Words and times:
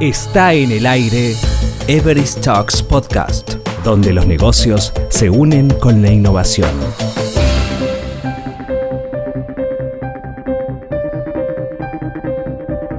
Está 0.00 0.54
en 0.54 0.70
el 0.70 0.86
aire 0.86 1.34
Everest 1.88 2.44
Talks 2.44 2.84
Podcast, 2.84 3.54
donde 3.82 4.12
los 4.12 4.28
negocios 4.28 4.92
se 5.08 5.28
unen 5.28 5.70
con 5.70 6.02
la 6.02 6.12
innovación. 6.12 6.70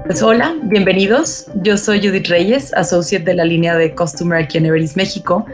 Pues 0.07 0.21
hola, 0.21 0.53
bienvenidos. 0.63 1.45
Yo 1.53 1.77
soy 1.77 2.05
Judith 2.05 2.27
Reyes, 2.27 2.73
associate 2.73 3.23
de 3.23 3.33
la 3.33 3.45
línea 3.45 3.77
de 3.77 3.95
Customer 3.95 4.43
aquí 4.43 4.57
en 4.57 4.65
Everest 4.65 4.97
México 4.97 5.45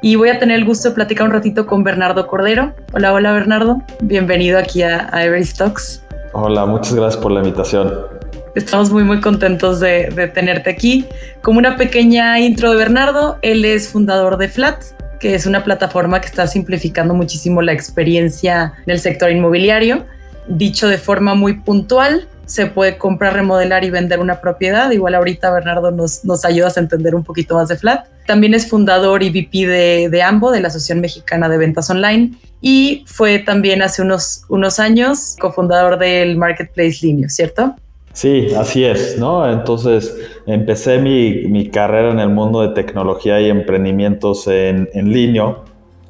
y 0.00 0.16
voy 0.16 0.30
a 0.30 0.38
tener 0.38 0.56
el 0.56 0.64
gusto 0.64 0.88
de 0.88 0.94
platicar 0.94 1.26
un 1.26 1.34
ratito 1.34 1.66
con 1.66 1.84
Bernardo 1.84 2.26
Cordero. 2.26 2.72
Hola, 2.94 3.12
hola 3.12 3.32
Bernardo, 3.32 3.82
bienvenido 4.00 4.58
aquí 4.58 4.80
a, 4.80 5.10
a 5.12 5.26
Everest 5.26 5.58
Talks. 5.58 6.02
Hola, 6.32 6.64
muchas 6.64 6.94
gracias 6.94 7.22
por 7.22 7.32
la 7.32 7.40
invitación. 7.40 8.15
Estamos 8.56 8.90
muy, 8.90 9.04
muy 9.04 9.20
contentos 9.20 9.80
de, 9.80 10.30
tenerte 10.32 10.70
aquí. 10.70 11.04
Como 11.42 11.58
una 11.58 11.76
pequeña 11.76 12.40
intro 12.40 12.70
de 12.70 12.76
Bernardo, 12.76 13.38
él 13.42 13.66
es 13.66 13.90
fundador 13.90 14.38
de 14.38 14.48
Flat, 14.48 14.82
que 15.20 15.34
es 15.34 15.44
una 15.44 15.62
plataforma 15.62 16.22
que 16.22 16.28
está 16.28 16.46
simplificando 16.46 17.12
muchísimo 17.12 17.60
la 17.60 17.74
experiencia 17.74 18.72
en 18.86 18.92
el 18.92 18.98
sector 18.98 19.30
inmobiliario. 19.30 20.06
Dicho 20.48 20.88
de 20.88 20.96
forma 20.96 21.34
muy 21.34 21.60
puntual, 21.60 22.28
se 22.46 22.64
puede 22.64 22.96
comprar, 22.96 23.34
remodelar 23.34 23.84
y 23.84 23.90
vender 23.90 24.20
una 24.20 24.40
propiedad. 24.40 24.90
Igual 24.90 25.16
ahorita 25.16 25.52
Bernardo 25.52 25.90
nos, 25.90 26.24
nos 26.24 26.46
ayudas 26.46 26.78
a 26.78 26.80
entender 26.80 27.14
un 27.14 27.24
poquito 27.24 27.56
más 27.56 27.68
de 27.68 27.76
Flat. 27.76 28.06
También 28.26 28.54
es 28.54 28.66
fundador 28.70 29.22
y 29.22 29.28
VP 29.28 29.66
de, 29.66 30.08
de 30.08 30.22
AMBO, 30.22 30.50
de 30.50 30.60
la 30.60 30.68
Asociación 30.68 31.02
Mexicana 31.02 31.50
de 31.50 31.58
Ventas 31.58 31.90
Online, 31.90 32.32
y 32.62 33.04
fue 33.06 33.38
también 33.38 33.82
hace 33.82 34.00
unos, 34.00 34.44
unos 34.48 34.80
años 34.80 35.36
cofundador 35.38 35.98
del 35.98 36.38
Marketplace 36.38 37.00
Linio, 37.02 37.28
¿cierto? 37.28 37.76
Sí, 38.16 38.48
así 38.56 38.82
es, 38.82 39.18
¿no? 39.18 39.46
Entonces 39.46 40.16
empecé 40.46 40.98
mi, 41.00 41.48
mi, 41.48 41.68
carrera 41.68 42.10
en 42.10 42.18
el 42.18 42.30
mundo 42.30 42.62
de 42.62 42.68
tecnología 42.70 43.42
y 43.42 43.50
emprendimientos 43.50 44.46
en, 44.46 44.88
en 44.94 45.12
línea. 45.12 45.58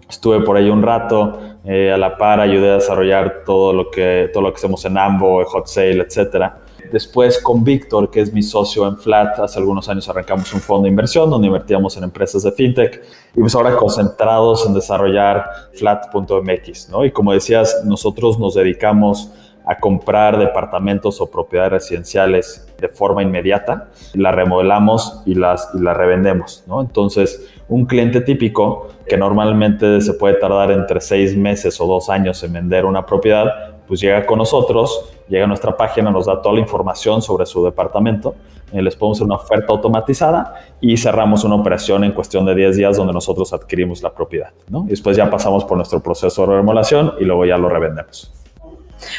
Estuve 0.09 0.41
por 0.43 0.57
ahí 0.57 0.71
un 0.71 0.85
rato, 0.85 1.37
eh, 1.65 1.91
a 1.91 1.97
la 1.97 2.17
par 2.17 2.39
ayudé 2.39 2.71
a 2.71 2.75
desarrollar 2.75 3.43
todo 3.45 3.73
lo 3.73 3.91
que, 3.91 4.31
todo 4.33 4.45
lo 4.45 4.53
que 4.53 4.59
hacemos 4.59 4.85
en 4.85 4.97
Ambo, 4.97 5.45
Hot 5.47 5.67
Sale, 5.67 6.01
etcétera. 6.01 6.61
Después 6.93 7.43
con 7.43 7.65
Víctor, 7.65 8.09
que 8.09 8.21
es 8.21 8.33
mi 8.33 8.45
socio 8.45 8.87
en 8.87 8.99
Flat, 8.99 9.41
hace 9.41 9.59
algunos 9.59 9.89
años 9.89 10.09
arrancamos 10.09 10.55
un 10.55 10.61
fondo 10.61 10.85
de 10.85 10.91
inversión 10.91 11.29
donde 11.29 11.49
invertíamos 11.49 11.97
en 11.97 12.05
empresas 12.05 12.45
de 12.45 12.53
fintech 12.53 13.03
y 13.35 13.41
pues 13.41 13.53
ahora 13.57 13.75
concentrados 13.75 14.65
en 14.65 14.75
desarrollar 14.75 15.45
flat.mx, 15.73 16.89
¿no? 16.89 17.05
Y 17.05 17.11
como 17.11 17.33
decías, 17.33 17.83
nosotros 17.85 18.39
nos 18.39 18.55
dedicamos 18.55 19.33
a 19.67 19.79
comprar 19.79 20.39
departamentos 20.39 21.21
o 21.21 21.29
propiedades 21.29 21.73
residenciales 21.73 22.73
de 22.79 22.89
forma 22.89 23.23
inmediata, 23.23 23.89
la 24.15 24.31
remodelamos 24.31 25.23
y 25.27 25.35
las, 25.35 25.71
y 25.75 25.81
las 25.81 25.97
revendemos. 25.97 26.63
¿no? 26.69 26.81
Entonces, 26.81 27.53
un 27.69 27.85
cliente 27.85 28.21
típico 28.21 28.89
que 29.09 29.17
normalmente 29.17 30.01
se 30.01 30.15
puede 30.15 30.35
tardar 30.35 30.71
entre 30.71 31.01
seis 31.01 31.37
meses 31.37 31.81
o 31.81 31.87
dos 31.87 32.09
años 32.09 32.43
en 32.45 32.53
vender 32.53 32.85
una 32.85 33.05
propiedad, 33.05 33.75
pues 33.89 34.01
llega 34.01 34.25
con 34.25 34.39
nosotros, 34.39 35.13
llega 35.29 35.45
a 35.45 35.49
nuestra 35.49 35.77
página, 35.77 36.13
nos 36.13 36.27
da 36.27 36.41
toda 36.41 36.55
la 36.55 36.61
información 36.61 37.21
sobre 37.21 37.45
su 37.45 37.65
departamento, 37.65 38.37
eh, 38.73 38.83
les 38.83 38.95
podemos 38.95 39.19
hacer 39.19 39.27
una 39.27 39.37
oferta 39.37 39.73
automatizada 39.73 40.55
y 40.81 40.97
cerramos 40.97 41.43
una 41.43 41.57
operación 41.57 42.05
en 42.05 42.13
cuestión 42.13 42.45
de 42.47 42.55
10 42.55 42.77
días 42.77 42.97
donde 42.97 43.13
nosotros 43.13 43.53
adquirimos 43.53 44.01
la 44.03 44.13
propiedad. 44.13 44.51
¿no? 44.69 44.85
Y 44.87 44.91
después 44.91 45.17
ya 45.17 45.29
pasamos 45.29 45.65
por 45.65 45.77
nuestro 45.77 46.01
proceso 46.01 46.47
de 46.47 46.57
remodelación 46.57 47.15
y 47.19 47.25
luego 47.25 47.45
ya 47.47 47.59
lo 47.59 47.69
revendemos. 47.69 48.36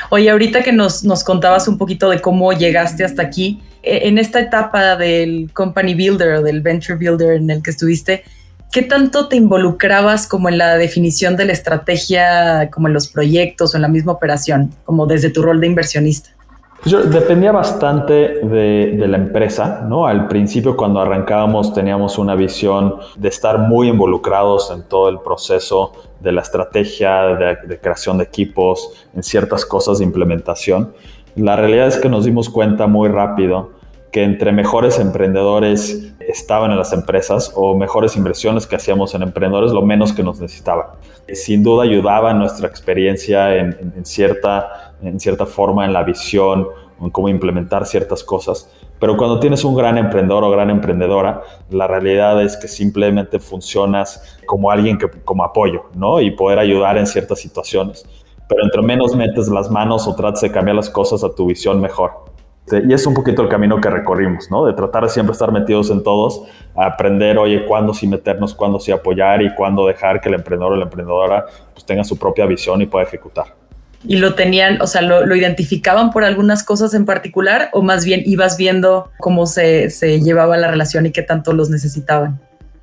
Oye, 0.10 0.30
ahorita 0.30 0.64
que 0.64 0.72
nos, 0.72 1.04
nos, 1.04 1.24
contabas 1.24 1.68
un 1.68 1.78
poquito 1.78 2.10
de 2.10 2.20
cómo 2.20 2.54
llegaste 2.54 3.04
hasta 3.04 3.22
aquí, 3.22 3.62
en 3.84 4.18
esta 4.18 4.40
etapa 4.40 4.96
del 4.96 5.52
company 5.54 5.94
builder 5.94 6.36
o 6.36 6.44
del 6.44 6.62
venture 6.62 6.98
builder 6.98 7.38
en 7.38 7.50
el 7.50 7.64
que 7.64 7.72
estuviste, 7.72 8.24
¿qué 8.72 8.82
tanto 8.82 9.28
te 9.28 9.36
involucrabas 9.36 10.28
como 10.28 10.50
en 10.50 10.58
la 10.58 10.78
definición 10.78 11.38
de 11.38 11.46
la 11.46 11.54
estrategia, 11.54 12.70
como 12.72 12.88
en 12.88 12.94
los 12.94 13.08
proyectos 13.08 13.74
o 13.74 13.78
en 13.78 13.84
la 13.84 13.88
misma 13.88 14.12
operación, 14.14 14.74
como 14.84 15.06
desde 15.06 15.30
tu 15.30 15.42
rol 15.42 15.62
de 15.62 15.68
inversionista? 15.68 16.37
Yo, 16.86 17.04
dependía 17.04 17.52
bastante 17.52 18.14
de, 18.14 18.96
de, 18.98 19.08
la 19.08 19.18
empresa, 19.18 19.86
¿no? 19.90 20.08
Al 20.08 20.28
principio 20.28 20.78
cuando 20.78 21.02
arrancábamos 21.02 21.74
teníamos 21.74 22.18
una 22.18 22.36
visión 22.36 22.96
de 23.16 23.28
estar 23.30 23.58
muy 23.58 23.90
involucrados 23.90 24.72
en 24.72 24.84
todo 24.84 25.10
el 25.10 25.20
proceso 25.20 25.94
de 26.20 26.32
la 26.32 26.42
estrategia, 26.42 27.24
de, 27.36 27.58
de 27.68 27.80
creación 27.80 28.20
de 28.20 28.26
equipos, 28.26 29.08
en 29.14 29.24
ciertas 29.24 29.66
cosas 29.66 30.00
de 30.00 30.06
implementación. 30.06 30.94
La 31.36 31.56
realidad 31.56 31.88
es 31.88 31.98
que 31.98 32.10
nos 32.10 32.26
dimos 32.26 32.50
cuenta 32.50 32.88
muy 32.88 33.10
rápido 33.10 33.77
que 34.18 34.24
entre 34.24 34.52
mejores 34.52 34.98
emprendedores 34.98 36.12
estaban 36.20 36.72
en 36.72 36.78
las 36.80 36.92
empresas 36.92 37.54
o 37.56 37.78
mejores 37.78 38.16
inversiones 38.16 38.66
que 38.66 38.76
hacíamos 38.76 39.14
en 39.14 39.22
emprendedores, 39.22 39.72
lo 39.72 39.84
menos 39.84 40.12
que 40.12 40.24
nos 40.24 40.42
necesitaban. 40.42 40.88
Sin 41.32 41.62
duda 41.62 41.84
ayudaba 41.84 42.34
nuestra 42.34 42.68
experiencia 42.68 43.56
en, 43.56 43.78
en, 43.80 43.94
en, 43.96 44.06
cierta, 44.06 44.96
en 45.04 45.20
cierta 45.20 45.46
forma 45.46 45.86
en 45.86 45.94
la 45.94 46.02
visión, 46.02 46.68
en 47.00 47.12
cómo 47.12 47.30
implementar 47.30 47.86
ciertas 47.86 48.24
cosas. 48.24 48.68
Pero 49.00 49.18
cuando 49.18 49.40
tienes 49.40 49.64
un 49.64 49.76
gran 49.76 50.00
emprendedor 50.00 50.44
o 50.44 50.50
gran 50.50 50.72
emprendedora, 50.72 51.44
la 51.70 51.86
realidad 51.86 52.42
es 52.42 52.58
que 52.58 52.68
simplemente 52.68 53.38
funcionas 53.38 54.40
como 54.48 54.72
alguien 54.72 54.98
que, 54.98 55.12
como 55.24 55.44
apoyo, 55.44 55.92
¿no? 55.94 56.22
Y 56.22 56.32
poder 56.32 56.58
ayudar 56.58 56.98
en 56.98 57.06
ciertas 57.06 57.38
situaciones. 57.40 58.04
Pero 58.50 58.64
entre 58.64 58.82
menos 58.82 59.16
metes 59.16 59.48
las 59.48 59.70
manos 59.70 60.08
o 60.08 60.16
trates 60.16 60.42
de 60.42 60.52
cambiar 60.52 60.76
las 60.76 60.90
cosas 60.90 61.24
a 61.24 61.30
tu 61.36 61.46
visión, 61.46 61.80
mejor. 61.80 62.26
Y 62.70 62.94
es 62.94 63.06
un 63.08 63.14
poquito 63.14 63.42
el 63.42 63.48
camino 63.48 63.80
que 63.80 63.90
recorrimos, 63.90 64.52
¿no? 64.52 64.66
De 64.66 64.74
tratar 64.74 65.04
de 65.04 65.10
siempre 65.10 65.32
estar 65.32 65.52
metidos 65.54 65.90
en 65.90 66.04
todos, 66.04 66.44
aprender, 66.76 67.38
oye, 67.38 67.66
cuándo 67.66 67.94
sí 67.94 68.08
meternos, 68.08 68.54
cuándo 68.54 68.80
sí 68.80 68.92
apoyar 68.92 69.42
y 69.42 69.54
cuándo 69.56 69.88
dejar 69.88 70.20
que 70.20 70.28
el 70.28 70.36
emprendedor 70.36 70.74
o 70.74 70.76
la 70.76 70.84
emprendedora 70.84 71.46
pues, 71.74 71.86
tenga 71.86 72.04
su 72.04 72.18
propia 72.18 72.46
visión 72.46 72.82
y 72.82 72.86
pueda 72.86 73.06
ejecutar. 73.06 73.46
¿Y 74.06 74.18
lo 74.18 74.36
tenían, 74.36 74.82
o 74.82 74.88
sea, 74.88 75.02
lo, 75.02 75.26
lo, 75.26 75.36
identificaban 75.36 76.12
por 76.12 76.24
algunas 76.24 76.64
cosas 76.64 76.94
en 76.94 77.06
particular 77.06 77.70
o 77.74 77.82
más 77.82 78.06
bien 78.06 78.22
ibas 78.26 78.58
viendo 78.58 79.10
cómo 79.18 79.48
se, 79.48 79.90
se 79.90 80.22
llevaba 80.22 80.56
la 80.58 80.70
relación 80.70 81.06
y 81.06 81.12
qué 81.12 81.24
tanto 81.24 81.54
los 81.54 81.70
necesitaban? 81.70 82.40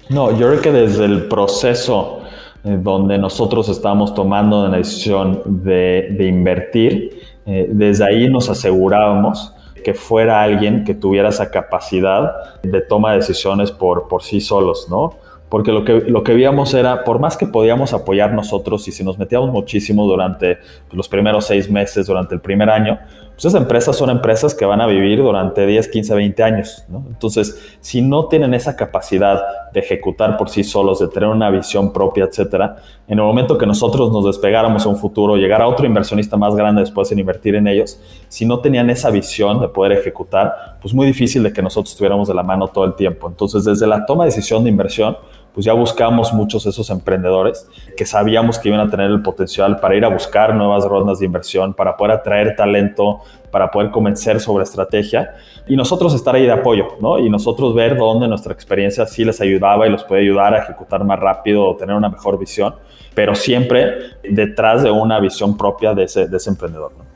No, 0.09 0.37
yo 0.39 0.49
creo 0.49 0.61
que 0.61 0.73
desde 0.73 1.05
el 1.05 1.28
proceso 1.28 2.23
eh, 2.65 2.78
donde 2.81 3.19
nosotros 3.19 3.69
estábamos 3.69 4.15
tomando 4.15 4.67
la 4.67 4.78
decisión 4.78 5.43
de, 5.44 6.09
de 6.11 6.27
invertir, 6.27 7.21
eh, 7.47 7.69
desde 7.71 8.05
ahí 8.05 8.28
nos 8.28 8.49
asegurábamos 8.49 9.53
que 9.84 9.95
fuera 9.95 10.43
alguien 10.43 10.84
que 10.84 10.95
tuviera 10.95 11.28
esa 11.28 11.53
capacidad 11.53 12.61
de 12.62 12.81
toma 12.81 13.12
de 13.12 13.19
decisiones 13.19 13.71
por, 13.71 14.09
por 14.09 14.25
sí 14.25 14.41
solos, 14.41 14.89
¿no? 14.91 15.15
Porque 15.49 15.71
lo 15.71 15.84
que, 15.84 16.00
lo 16.00 16.25
que 16.25 16.34
veíamos 16.34 16.75
era, 16.75 17.05
por 17.05 17.21
más 17.21 17.37
que 17.37 17.47
podíamos 17.47 17.93
apoyar 17.93 18.33
nosotros 18.33 18.89
y 18.89 18.93
si 18.93 19.05
nos 19.05 19.19
metíamos 19.19 19.53
muchísimo 19.53 20.05
durante 20.05 20.59
los 20.91 21.09
primeros 21.09 21.47
seis 21.47 21.71
meses, 21.71 22.09
durante 22.09 22.34
el 22.34 22.41
primer 22.41 22.69
año, 22.71 22.99
esas 23.37 23.55
empresas 23.55 23.97
son 23.97 24.11
empresas 24.11 24.55
que 24.55 24.65
van 24.65 24.81
a 24.81 24.87
vivir 24.87 25.19
durante 25.19 25.67
10, 25.67 25.89
15, 25.89 26.15
20 26.15 26.43
años. 26.43 26.84
Entonces, 27.09 27.77
si 27.81 28.00
no 28.00 28.27
tienen 28.27 28.55
esa 28.55 28.77
capacidad 28.77 29.43
de 29.72 29.81
ejecutar 29.81 30.37
por 30.37 30.49
sí 30.49 30.62
solos, 30.62 31.00
de 31.00 31.09
tener 31.09 31.28
una 31.28 31.50
visión 31.50 31.93
propia, 31.93 32.25
etcétera, 32.25 32.77
en 33.09 33.19
el 33.19 33.25
momento 33.25 33.59
que 33.59 33.67
nosotros 33.67 34.12
nos 34.12 34.25
despegáramos 34.25 34.87
a 34.87 34.89
un 34.89 34.97
futuro, 34.97 35.37
llegar 35.37 35.62
a 35.62 35.69
otro 35.69 35.84
inversionista 35.84 36.37
más 36.37 36.55
grande 36.55 36.83
después 36.83 37.11
en 37.11 37.19
invertir 37.19 37.56
en 37.56 37.67
ellos, 37.67 38.00
si 38.28 38.47
no 38.47 38.61
tenían 38.61 38.89
esa 38.89 39.11
visión 39.11 39.61
de 39.61 39.69
poder 39.69 39.93
ejecutar, 39.93 40.78
pues 40.81 40.94
muy 40.94 41.06
difícil 41.06 41.43
de 41.43 41.53
que 41.53 41.61
nosotros 41.61 41.91
estuviéramos 41.93 42.28
de 42.28 42.34
la 42.34 42.44
mano 42.44 42.69
todo 42.69 42.84
el 42.84 42.94
tiempo. 42.94 43.28
Entonces, 43.28 43.65
desde 43.65 43.87
la 43.87 44.06
toma 44.06 44.25
de 44.25 44.31
decisión 44.31 44.62
de 44.62 44.71
inversión, 44.71 45.17
pues 45.54 45.65
ya 45.65 45.72
buscamos 45.72 46.32
muchos 46.32 46.65
de 46.65 46.70
esos 46.70 46.91
emprendedores 46.91 47.69
que 47.97 48.04
sabíamos 48.04 48.59
que 48.59 48.69
iban 48.69 48.81
a 48.81 48.91
tener 48.91 49.09
el 49.10 49.22
potencial 49.22 49.78
para 49.78 49.94
ir 49.94 50.04
a 50.04 50.09
buscar 50.09 50.54
nuevas 50.54 50.84
rondas 50.84 51.20
de 51.20 51.26
inversión, 51.26 51.72
para 51.75 51.97
poder 51.97 52.16
atraer 52.16 52.56
talento, 52.56 53.20
para 53.53 53.70
poder 53.70 53.93
convencer 53.93 54.41
sobre 54.41 54.64
estrategia 54.64 55.37
y 55.69 55.76
nosotros 55.76 56.12
estar 56.12 56.34
ahí 56.34 56.44
de 56.44 56.52
apoyo, 56.52 56.96
¿no? 57.00 57.20
Y 57.20 57.31
nosotros 57.31 57.73
ver 57.73 57.96
dónde 57.96 58.26
nuestra 58.26 58.52
experiencia 58.52 59.06
sí 59.06 59.25
les 59.25 59.40
ayudaba 59.40 59.87
y 59.87 59.90
los 59.90 60.02
puede 60.02 60.23
ayudar 60.23 60.55
a 60.55 60.58
ejecutar 60.58 61.05
más 61.05 61.20
rápido 61.20 61.64
o 61.64 61.76
tener 61.76 61.94
una 61.94 62.08
mejor 62.08 62.37
visión, 62.37 62.75
pero 63.14 63.37
siempre 63.37 63.94
detrás 64.25 64.82
de 64.82 64.90
una 64.90 65.20
visión 65.20 65.56
propia 65.56 65.94
de 65.94 66.02
ese, 66.02 66.26
de 66.26 66.38
emprendedor, 66.49 66.93
¿no? 66.99 67.13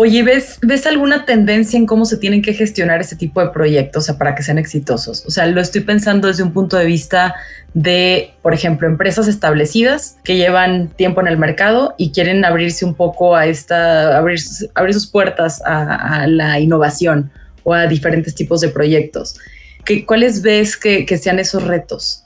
Oye, 0.00 0.22
¿ves, 0.22 0.60
¿ves 0.62 0.86
alguna 0.86 1.24
tendencia 1.24 1.76
en 1.76 1.84
cómo 1.84 2.04
se 2.04 2.18
tienen 2.18 2.40
que 2.40 2.54
gestionar 2.54 3.00
ese 3.00 3.16
tipo 3.16 3.40
de 3.40 3.48
proyectos 3.48 4.04
o 4.04 4.06
sea, 4.06 4.16
para 4.16 4.36
que 4.36 4.44
sean 4.44 4.56
exitosos? 4.56 5.26
O 5.26 5.30
sea, 5.32 5.44
lo 5.46 5.60
estoy 5.60 5.80
pensando 5.80 6.28
desde 6.28 6.44
un 6.44 6.52
punto 6.52 6.76
de 6.76 6.86
vista 6.86 7.34
de, 7.74 8.30
por 8.40 8.54
ejemplo, 8.54 8.86
empresas 8.86 9.26
establecidas 9.26 10.16
que 10.22 10.36
llevan 10.36 10.86
tiempo 10.86 11.20
en 11.20 11.26
el 11.26 11.36
mercado 11.36 11.96
y 11.98 12.12
quieren 12.12 12.44
abrirse 12.44 12.84
un 12.84 12.94
poco 12.94 13.34
a 13.34 13.46
esta, 13.46 14.16
abrir, 14.16 14.38
abrir 14.76 14.94
sus 14.94 15.08
puertas 15.08 15.60
a, 15.66 16.20
a 16.20 16.26
la 16.28 16.60
innovación 16.60 17.32
o 17.64 17.74
a 17.74 17.88
diferentes 17.88 18.36
tipos 18.36 18.60
de 18.60 18.68
proyectos. 18.68 19.34
¿Qué, 19.84 20.06
¿Cuáles 20.06 20.42
ves 20.42 20.76
que, 20.76 21.06
que 21.06 21.18
sean 21.18 21.40
esos 21.40 21.64
retos? 21.64 22.22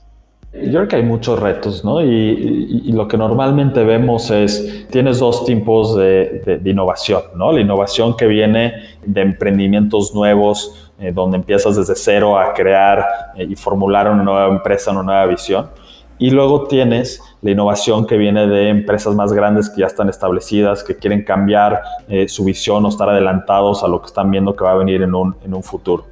Yo 0.53 0.73
creo 0.73 0.89
que 0.89 0.97
hay 0.97 1.03
muchos 1.03 1.39
retos, 1.39 1.83
¿no? 1.83 2.03
Y, 2.03 2.07
y, 2.07 2.83
y, 2.89 2.93
lo 2.93 3.09
que 3.09 3.17
normalmente 3.17 3.85
vemos 3.85 4.31
es, 4.31 4.87
tienes 4.91 5.19
dos 5.19 5.47
tipos 5.47 5.97
de, 5.97 6.43
de, 6.45 6.59
de, 6.59 6.71
innovación, 6.71 7.23
¿no? 7.37 7.53
La 7.53 7.61
innovación 7.61 8.17
que 8.17 8.27
viene 8.27 8.75
de 9.05 9.23
emprendimientos 9.23 10.15
nuevos 10.15 10.93
eh, 11.03 11.11
donde 11.13 11.37
empiezas 11.37 11.75
desde 11.75 11.97
cero 11.97 12.39
a 12.39 12.53
crear 12.53 13.05
eh, 13.35 13.45
y 13.51 13.57
formular 13.57 14.09
una 14.09 14.23
nueva 14.23 14.47
empresa, 14.47 14.93
una 14.93 15.03
nueva 15.03 15.27
visión. 15.27 15.69
Y 16.17 16.31
luego 16.31 16.69
tienes 16.69 17.21
la 17.41 17.51
innovación 17.51 18.07
que 18.07 18.17
viene 18.17 18.47
de 18.47 18.69
empresas 18.69 19.13
más 19.17 19.33
grandes 19.33 19.69
que 19.69 19.81
ya 19.81 19.87
están 19.87 20.09
establecidas, 20.09 20.85
que 20.85 20.95
quieren 20.95 21.25
cambiar 21.25 21.83
eh, 22.07 22.29
su 22.29 22.45
visión 22.45 22.85
o 22.85 22.89
estar 22.89 23.09
adelantados 23.09 23.83
a 23.83 23.89
lo 23.89 24.01
que 24.01 24.07
están 24.07 24.31
viendo 24.31 24.55
que 24.55 24.63
va 24.63 24.71
a 24.71 24.77
venir 24.77 25.03
en 25.03 25.13
un, 25.13 25.35
en 25.45 25.55
un 25.55 25.65
futuro. 25.65 26.05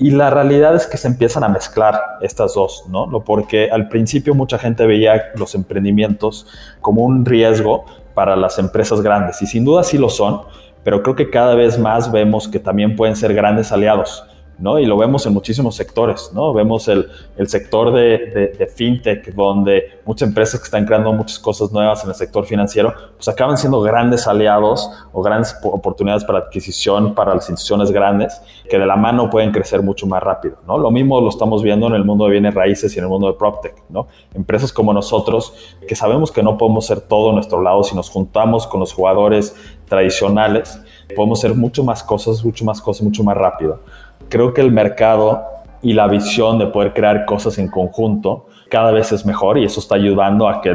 Y 0.00 0.10
la 0.10 0.30
realidad 0.30 0.74
es 0.74 0.86
que 0.86 0.96
se 0.96 1.08
empiezan 1.08 1.44
a 1.44 1.48
mezclar 1.48 2.00
estas 2.20 2.54
dos, 2.54 2.84
¿no? 2.88 3.08
Porque 3.24 3.70
al 3.70 3.88
principio 3.88 4.34
mucha 4.34 4.58
gente 4.58 4.86
veía 4.86 5.32
los 5.36 5.54
emprendimientos 5.54 6.46
como 6.80 7.02
un 7.02 7.24
riesgo 7.24 7.84
para 8.14 8.36
las 8.36 8.58
empresas 8.58 9.02
grandes, 9.02 9.42
y 9.42 9.46
sin 9.46 9.64
duda 9.64 9.82
sí 9.82 9.98
lo 9.98 10.08
son, 10.08 10.42
pero 10.84 11.02
creo 11.02 11.16
que 11.16 11.28
cada 11.30 11.54
vez 11.54 11.78
más 11.78 12.10
vemos 12.10 12.48
que 12.48 12.58
también 12.58 12.96
pueden 12.96 13.16
ser 13.16 13.34
grandes 13.34 13.72
aliados. 13.72 14.24
¿No? 14.58 14.78
Y 14.78 14.86
lo 14.86 14.96
vemos 14.96 15.26
en 15.26 15.34
muchísimos 15.34 15.76
sectores. 15.76 16.30
Vemos 16.54 16.88
el, 16.88 17.08
sector 17.46 17.92
de, 17.92 18.68
fintech, 18.74 19.34
donde 19.34 20.00
muchas 20.04 20.28
empresas 20.28 20.60
que 20.60 20.64
están 20.64 20.86
creando 20.86 21.12
muchas 21.12 21.38
cosas 21.38 21.70
nuevas 21.72 22.02
en 22.04 22.10
el 22.10 22.16
sector 22.16 22.44
financiero, 22.44 22.92
pues 23.16 23.28
acaban 23.28 23.56
siendo 23.56 23.80
grandes 23.80 24.26
aliados 24.26 24.90
o 25.12 25.22
grandes 25.22 25.56
oportunidades 25.62 26.24
para 26.24 26.38
adquisición 26.38 27.14
para 27.14 27.34
las 27.34 27.48
instituciones 27.48 27.90
grandes, 27.90 28.40
que 28.68 28.78
de 28.78 28.86
la 28.86 28.96
mano 28.96 29.28
pueden 29.30 29.52
crecer 29.52 29.82
mucho 29.82 30.06
más 30.06 30.22
rápido. 30.22 30.56
Lo 30.66 30.90
mismo 30.90 31.20
lo 31.20 31.28
estamos 31.28 31.62
viendo 31.62 31.86
en 31.86 31.94
el 31.94 32.04
mundo 32.04 32.24
de 32.24 32.32
bienes 32.32 32.54
raíces 32.54 32.94
y 32.94 32.98
en 32.98 33.04
el 33.04 33.10
mundo 33.10 33.28
de 33.28 33.34
PropTech, 33.34 33.84
¿no? 33.88 34.08
Empresas 34.34 34.72
como 34.72 34.92
nosotros, 34.92 35.54
que 35.86 35.94
sabemos 35.94 36.32
que 36.32 36.42
no 36.42 36.56
podemos 36.56 36.86
ser 36.86 37.00
todo 37.00 37.30
a 37.30 37.32
nuestro 37.34 37.62
lado 37.62 37.84
si 37.84 37.94
nos 37.94 38.08
juntamos 38.08 38.66
con 38.66 38.80
los 38.80 38.92
jugadores 38.92 39.54
tradicionales, 39.86 40.80
podemos 41.14 41.38
hacer 41.38 41.54
mucho 41.54 41.84
más 41.84 42.02
cosas, 42.02 42.44
mucho 42.44 42.64
más 42.64 42.80
cosas, 42.80 43.02
mucho 43.02 43.22
más 43.22 43.36
rápido 43.36 43.80
creo 44.28 44.54
que 44.54 44.60
el 44.60 44.72
mercado 44.72 45.44
y 45.82 45.92
la 45.92 46.08
visión 46.08 46.58
de 46.58 46.66
poder 46.66 46.92
crear 46.92 47.24
cosas 47.24 47.58
en 47.58 47.68
conjunto 47.68 48.48
cada 48.68 48.90
vez 48.90 49.12
es 49.12 49.24
mejor 49.24 49.58
y 49.58 49.64
eso 49.64 49.78
está 49.78 49.94
ayudando 49.94 50.48
a 50.48 50.60
que, 50.60 50.74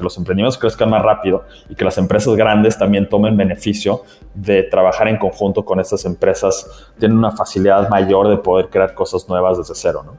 los 0.00 0.18
emprendimientos 0.18 0.58
crezcan 0.58 0.90
más 0.90 1.02
rápido 1.02 1.44
y 1.68 1.74
que 1.74 1.84
las 1.84 1.96
empresas 1.98 2.34
grandes 2.34 2.76
también 2.76 3.08
tomen 3.08 3.36
beneficio 3.36 4.02
de 4.34 4.64
trabajar 4.64 5.06
en 5.08 5.18
conjunto 5.18 5.64
con 5.64 5.78
estas 5.78 6.04
empresas. 6.04 6.66
Tienen 6.98 7.18
una 7.18 7.30
facilidad 7.30 7.88
mayor 7.88 8.28
de 8.28 8.38
poder 8.38 8.68
crear 8.68 8.94
cosas 8.94 9.28
nuevas 9.28 9.58
desde 9.58 9.74
cero. 9.76 10.02
¿no? 10.04 10.16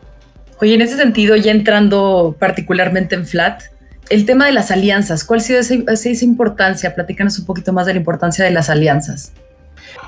Oye, 0.61 0.75
en 0.75 0.81
ese 0.81 0.95
sentido, 0.95 1.35
ya 1.35 1.51
entrando 1.51 2.35
particularmente 2.39 3.15
en 3.15 3.25
Flat, 3.25 3.63
el 4.09 4.25
tema 4.25 4.45
de 4.45 4.53
las 4.53 4.71
alianzas, 4.71 5.23
¿cuál 5.25 5.39
ha 5.39 5.43
sido 5.43 5.59
esa, 5.59 5.75
esa 5.87 6.25
importancia? 6.25 6.93
Platícanos 6.95 7.39
un 7.39 7.45
poquito 7.45 7.73
más 7.73 7.85
de 7.85 7.93
la 7.93 7.99
importancia 7.99 8.45
de 8.45 8.51
las 8.51 8.69
alianzas. 8.69 9.33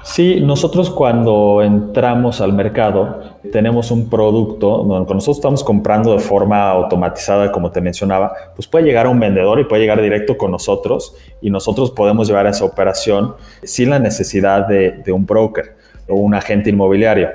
Sí, 0.04 0.40
nosotros 0.40 0.90
cuando 0.90 1.62
entramos 1.64 2.40
al 2.40 2.54
mercado 2.54 3.22
tenemos 3.52 3.92
un 3.92 4.10
producto 4.10 4.84
donde 4.84 5.14
nosotros 5.14 5.38
estamos 5.38 5.64
comprando 5.64 6.14
de 6.14 6.20
forma 6.20 6.70
automatizada, 6.70 7.52
como 7.52 7.72
te 7.72 7.82
mencionaba, 7.82 8.32
pues 8.56 8.68
puede 8.68 8.86
llegar 8.86 9.08
a 9.08 9.10
un 9.10 9.20
vendedor 9.20 9.60
y 9.60 9.66
puede 9.66 9.82
llegar 9.82 10.02
directo 10.02 10.38
con 10.38 10.52
nosotros 10.52 11.16
y 11.42 11.50
nosotros 11.50 11.92
podemos 11.92 12.28
llevar 12.28 12.48
esa 12.48 12.66
operación 12.66 13.36
sin 13.64 13.90
la 13.90 14.00
necesidad 14.00 14.68
de, 14.68 14.92
de 14.92 15.12
un 15.12 15.26
broker 15.26 15.76
o 16.08 16.16
un 16.16 16.36
agente 16.36 16.70
inmobiliario. 16.70 17.30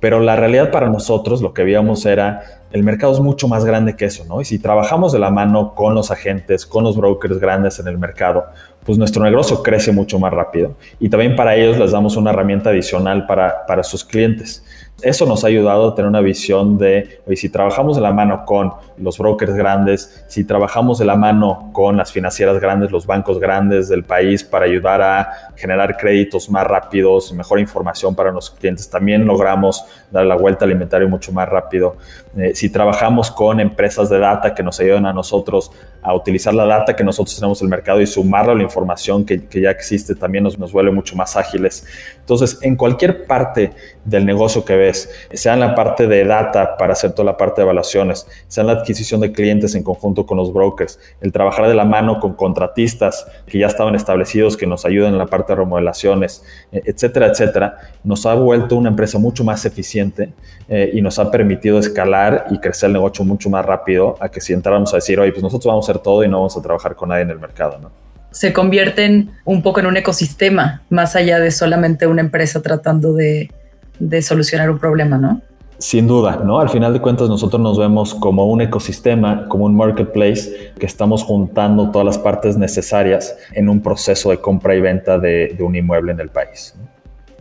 Pero 0.00 0.20
la 0.20 0.36
realidad 0.36 0.70
para 0.70 0.88
nosotros 0.88 1.40
lo 1.40 1.54
que 1.54 1.64
veíamos 1.64 2.04
era 2.04 2.42
el 2.72 2.82
mercado 2.82 3.12
es 3.12 3.20
mucho 3.20 3.48
más 3.48 3.64
grande 3.64 3.96
que 3.96 4.04
eso, 4.04 4.24
¿no? 4.26 4.40
Y 4.40 4.44
si 4.44 4.58
trabajamos 4.58 5.12
de 5.12 5.18
la 5.18 5.30
mano 5.30 5.74
con 5.74 5.94
los 5.94 6.10
agentes, 6.10 6.66
con 6.66 6.84
los 6.84 6.96
brokers 6.96 7.38
grandes 7.38 7.78
en 7.78 7.88
el 7.88 7.96
mercado, 7.96 8.44
pues 8.86 8.96
nuestro 8.98 9.24
negocio 9.24 9.62
crece 9.62 9.90
mucho 9.90 10.18
más 10.18 10.32
rápido. 10.32 10.76
Y 11.00 11.08
también 11.08 11.34
para 11.34 11.56
ellos 11.56 11.76
les 11.76 11.90
damos 11.90 12.16
una 12.16 12.30
herramienta 12.30 12.70
adicional 12.70 13.26
para, 13.26 13.66
para 13.66 13.82
sus 13.82 14.04
clientes. 14.04 14.64
Eso 15.02 15.26
nos 15.26 15.44
ha 15.44 15.48
ayudado 15.48 15.90
a 15.90 15.94
tener 15.94 16.08
una 16.08 16.22
visión 16.22 16.78
de, 16.78 17.20
oye, 17.26 17.36
si 17.36 17.50
trabajamos 17.50 17.96
de 17.96 18.02
la 18.02 18.14
mano 18.14 18.46
con 18.46 18.72
los 18.96 19.18
brokers 19.18 19.52
grandes, 19.54 20.24
si 20.26 20.42
trabajamos 20.44 20.98
de 20.98 21.04
la 21.04 21.16
mano 21.16 21.68
con 21.74 21.98
las 21.98 22.10
financieras 22.10 22.58
grandes, 22.58 22.90
los 22.90 23.06
bancos 23.06 23.38
grandes 23.38 23.88
del 23.88 24.04
país 24.04 24.42
para 24.42 24.64
ayudar 24.64 25.02
a 25.02 25.52
generar 25.54 25.98
créditos 25.98 26.48
más 26.48 26.66
rápidos, 26.66 27.30
mejor 27.34 27.60
información 27.60 28.14
para 28.14 28.32
los 28.32 28.48
clientes, 28.50 28.88
también 28.88 29.26
logramos 29.26 29.84
dar 30.10 30.24
la 30.24 30.34
vuelta 30.34 30.64
al 30.64 30.70
inventario 30.70 31.08
mucho 31.10 31.30
más 31.30 31.46
rápido. 31.46 31.96
Eh, 32.34 32.54
si 32.54 32.70
trabajamos 32.70 33.30
con 33.30 33.60
empresas 33.60 34.08
de 34.08 34.18
data 34.18 34.54
que 34.54 34.62
nos 34.62 34.80
ayudan 34.80 35.04
a 35.04 35.12
nosotros 35.12 35.72
a 36.02 36.14
utilizar 36.14 36.54
la 36.54 36.64
data 36.64 36.94
que 36.94 37.02
nosotros 37.04 37.34
tenemos 37.34 37.60
en 37.60 37.66
el 37.66 37.70
mercado 37.70 38.00
y 38.00 38.06
sumarla 38.06 38.52
a 38.52 38.54
la 38.54 38.62
información 38.62 39.26
que, 39.26 39.42
ya 39.60 39.70
existe, 39.70 40.14
también 40.14 40.44
nos, 40.44 40.58
nos 40.58 40.72
vuelve 40.72 40.92
mucho 40.92 41.16
más 41.16 41.36
ágiles. 41.36 41.84
Entonces, 42.20 42.58
en 42.62 42.76
cualquier 42.76 43.26
parte 43.26 43.72
del 44.04 44.24
negocio 44.24 44.64
que 44.64 44.76
ves, 44.86 45.10
sea 45.32 45.54
en 45.54 45.60
la 45.60 45.74
parte 45.74 46.06
de 46.06 46.24
data 46.24 46.76
para 46.76 46.92
hacer 46.92 47.12
toda 47.12 47.26
la 47.26 47.36
parte 47.36 47.60
de 47.60 47.64
evaluaciones, 47.64 48.26
sea 48.48 48.64
la 48.64 48.72
adquisición 48.72 49.20
de 49.20 49.32
clientes 49.32 49.74
en 49.74 49.82
conjunto 49.82 50.26
con 50.26 50.36
los 50.36 50.52
brokers, 50.52 50.98
el 51.20 51.32
trabajar 51.32 51.68
de 51.68 51.74
la 51.74 51.84
mano 51.84 52.20
con 52.20 52.34
contratistas 52.34 53.26
que 53.46 53.58
ya 53.58 53.66
estaban 53.66 53.94
establecidos, 53.94 54.56
que 54.56 54.66
nos 54.66 54.84
ayudan 54.84 55.12
en 55.12 55.18
la 55.18 55.26
parte 55.26 55.52
de 55.52 55.56
remodelaciones, 55.56 56.44
eh, 56.72 56.82
etcétera, 56.84 57.26
etcétera, 57.26 57.76
nos 58.04 58.26
ha 58.26 58.34
vuelto 58.34 58.76
una 58.76 58.90
empresa 58.90 59.18
mucho 59.18 59.44
más 59.44 59.64
eficiente 59.64 60.32
eh, 60.68 60.90
y 60.92 61.02
nos 61.02 61.18
ha 61.18 61.30
permitido 61.30 61.78
escalar 61.78 62.46
y 62.50 62.58
crecer 62.58 62.88
el 62.88 62.94
negocio 62.94 63.24
mucho 63.24 63.50
más 63.50 63.64
rápido 63.64 64.16
a 64.20 64.28
que 64.28 64.40
si 64.40 64.52
entráramos 64.52 64.92
a 64.92 64.96
decir, 64.96 65.18
oye, 65.20 65.32
pues 65.32 65.42
nosotros 65.42 65.66
vamos 65.66 65.88
a 65.88 65.92
hacer 65.92 66.02
todo 66.02 66.24
y 66.24 66.28
no 66.28 66.38
vamos 66.38 66.56
a 66.56 66.62
trabajar 66.62 66.94
con 66.94 67.08
nadie 67.08 67.22
en 67.22 67.30
el 67.30 67.38
mercado, 67.38 67.78
¿no? 67.78 67.90
Se 68.30 68.52
convierten 68.52 69.30
un 69.44 69.62
poco 69.62 69.80
en 69.80 69.86
un 69.86 69.96
ecosistema, 69.96 70.82
más 70.90 71.16
allá 71.16 71.40
de 71.40 71.50
solamente 71.50 72.06
una 72.06 72.20
empresa 72.20 72.60
tratando 72.60 73.14
de, 73.14 73.50
de 73.98 74.22
solucionar 74.22 74.70
un 74.70 74.78
problema, 74.78 75.18
¿no? 75.18 75.40
Sin 75.78 76.06
duda, 76.06 76.40
¿no? 76.42 76.58
Al 76.58 76.70
final 76.70 76.94
de 76.94 77.00
cuentas 77.00 77.28
nosotros 77.28 77.60
nos 77.60 77.78
vemos 77.78 78.14
como 78.14 78.46
un 78.46 78.62
ecosistema, 78.62 79.46
como 79.46 79.66
un 79.66 79.76
marketplace 79.76 80.72
que 80.78 80.86
estamos 80.86 81.22
juntando 81.22 81.90
todas 81.90 82.06
las 82.06 82.18
partes 82.18 82.56
necesarias 82.56 83.36
en 83.52 83.68
un 83.68 83.82
proceso 83.82 84.30
de 84.30 84.38
compra 84.38 84.74
y 84.74 84.80
venta 84.80 85.18
de, 85.18 85.54
un 85.60 85.76
inmueble 85.76 86.12
en 86.12 86.20
el 86.20 86.30
país. 86.30 86.74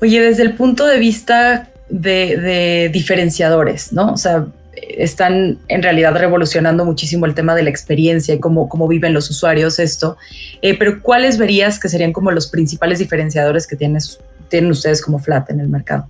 Oye, 0.02 0.20
desde 0.20 0.44
el 0.44 0.56
punto 0.56 0.86
de 0.86 1.00
vista 1.00 1.70
de, 1.90 2.90
diferenciadores, 2.92 3.94
¿no? 3.94 4.12
O 4.12 4.18
sea, 4.18 4.48
están 4.76 5.60
en 5.70 5.82
realidad 5.82 6.14
revolucionando 6.18 6.84
muchísimo 6.84 7.26
el 7.26 7.36
tema 7.36 7.56
de 7.56 7.64
la 7.64 7.70
experiencia 7.70 8.36
y 8.36 8.40
cómo, 8.40 8.68
cómo 8.68 8.90
viven 8.90 9.14
los 9.14 9.30
usuarios 9.30 9.80
esto, 9.80 10.18
eh, 10.62 10.78
pero 10.78 11.02
¿cuáles 11.02 11.38
verías 11.38 11.80
que 11.80 11.88
serían 11.88 12.12
como 12.12 12.32
los 12.32 12.48
principales 12.48 13.00
diferenciadores 13.00 13.66
que 13.66 13.78
tienen 13.78 14.72
ustedes 14.72 15.02
como 15.02 15.20
Flat 15.20 15.50
en 15.52 15.62
el 15.62 15.70
mercado? 15.70 16.10